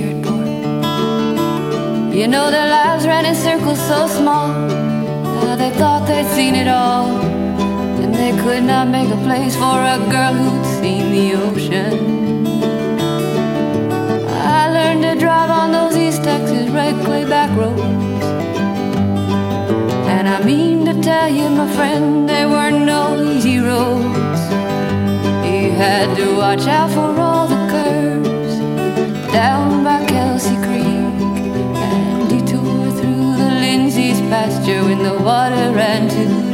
You 2.14 2.28
know 2.28 2.48
their 2.48 2.70
lives 2.70 3.08
ran 3.08 3.26
in 3.26 3.34
circles 3.34 3.80
so 3.88 4.06
small, 4.06 4.48
uh, 4.48 5.56
they 5.56 5.70
thought 5.70 6.06
they'd 6.06 6.28
seen 6.28 6.54
it 6.54 6.68
all, 6.68 7.08
and 8.02 8.14
they 8.14 8.30
could 8.40 8.62
not 8.62 8.86
make 8.86 9.10
a 9.10 9.16
place 9.16 9.56
for 9.56 9.78
a 9.94 9.98
girl 10.14 10.32
who'd 10.32 10.64
seen 10.80 11.10
the 11.10 11.34
ocean. 11.34 12.46
I 14.30 14.70
learned 14.70 15.02
to 15.02 15.18
drive 15.18 15.50
on 15.50 15.72
those 15.72 15.96
East 15.96 16.22
Texas 16.22 16.70
red 16.70 16.94
clay 17.04 17.24
back 17.24 17.50
roads. 17.58 17.82
And 20.14 20.28
I 20.28 20.40
mean 20.44 20.84
to 20.84 20.94
tell 21.02 21.28
you, 21.28 21.48
my 21.48 21.68
friend, 21.74 22.28
there 22.28 22.48
were 22.48 22.70
no 22.70 23.20
easy 23.20 23.58
roads. 23.58 24.40
You 25.44 25.72
had 25.72 26.16
to 26.16 26.36
watch 26.36 26.68
out 26.68 26.92
for 26.92 27.20
all 27.20 27.48
the 27.48 27.63
Pasture 34.64 34.84
when 34.84 35.02
the 35.02 35.12
water 35.22 35.72
ran 35.76 36.08
too 36.08 36.53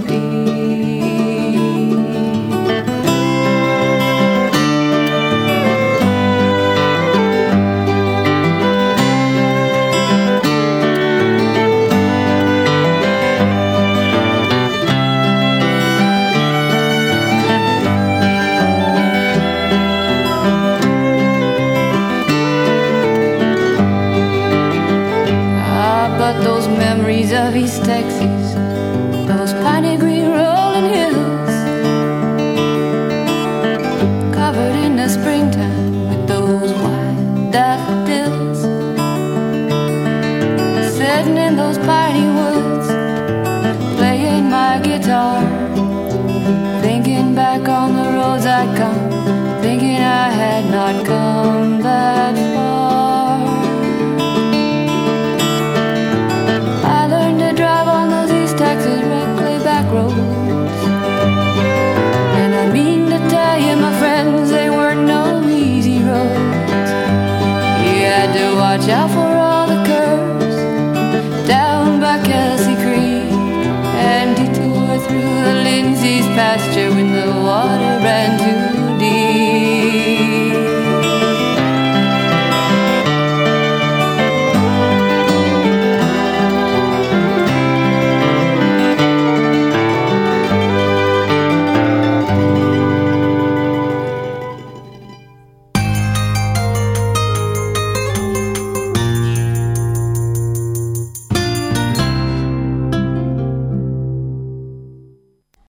memories 27.10 27.32
of 27.32 27.56
East 27.56 27.84
Texas, 27.84 28.39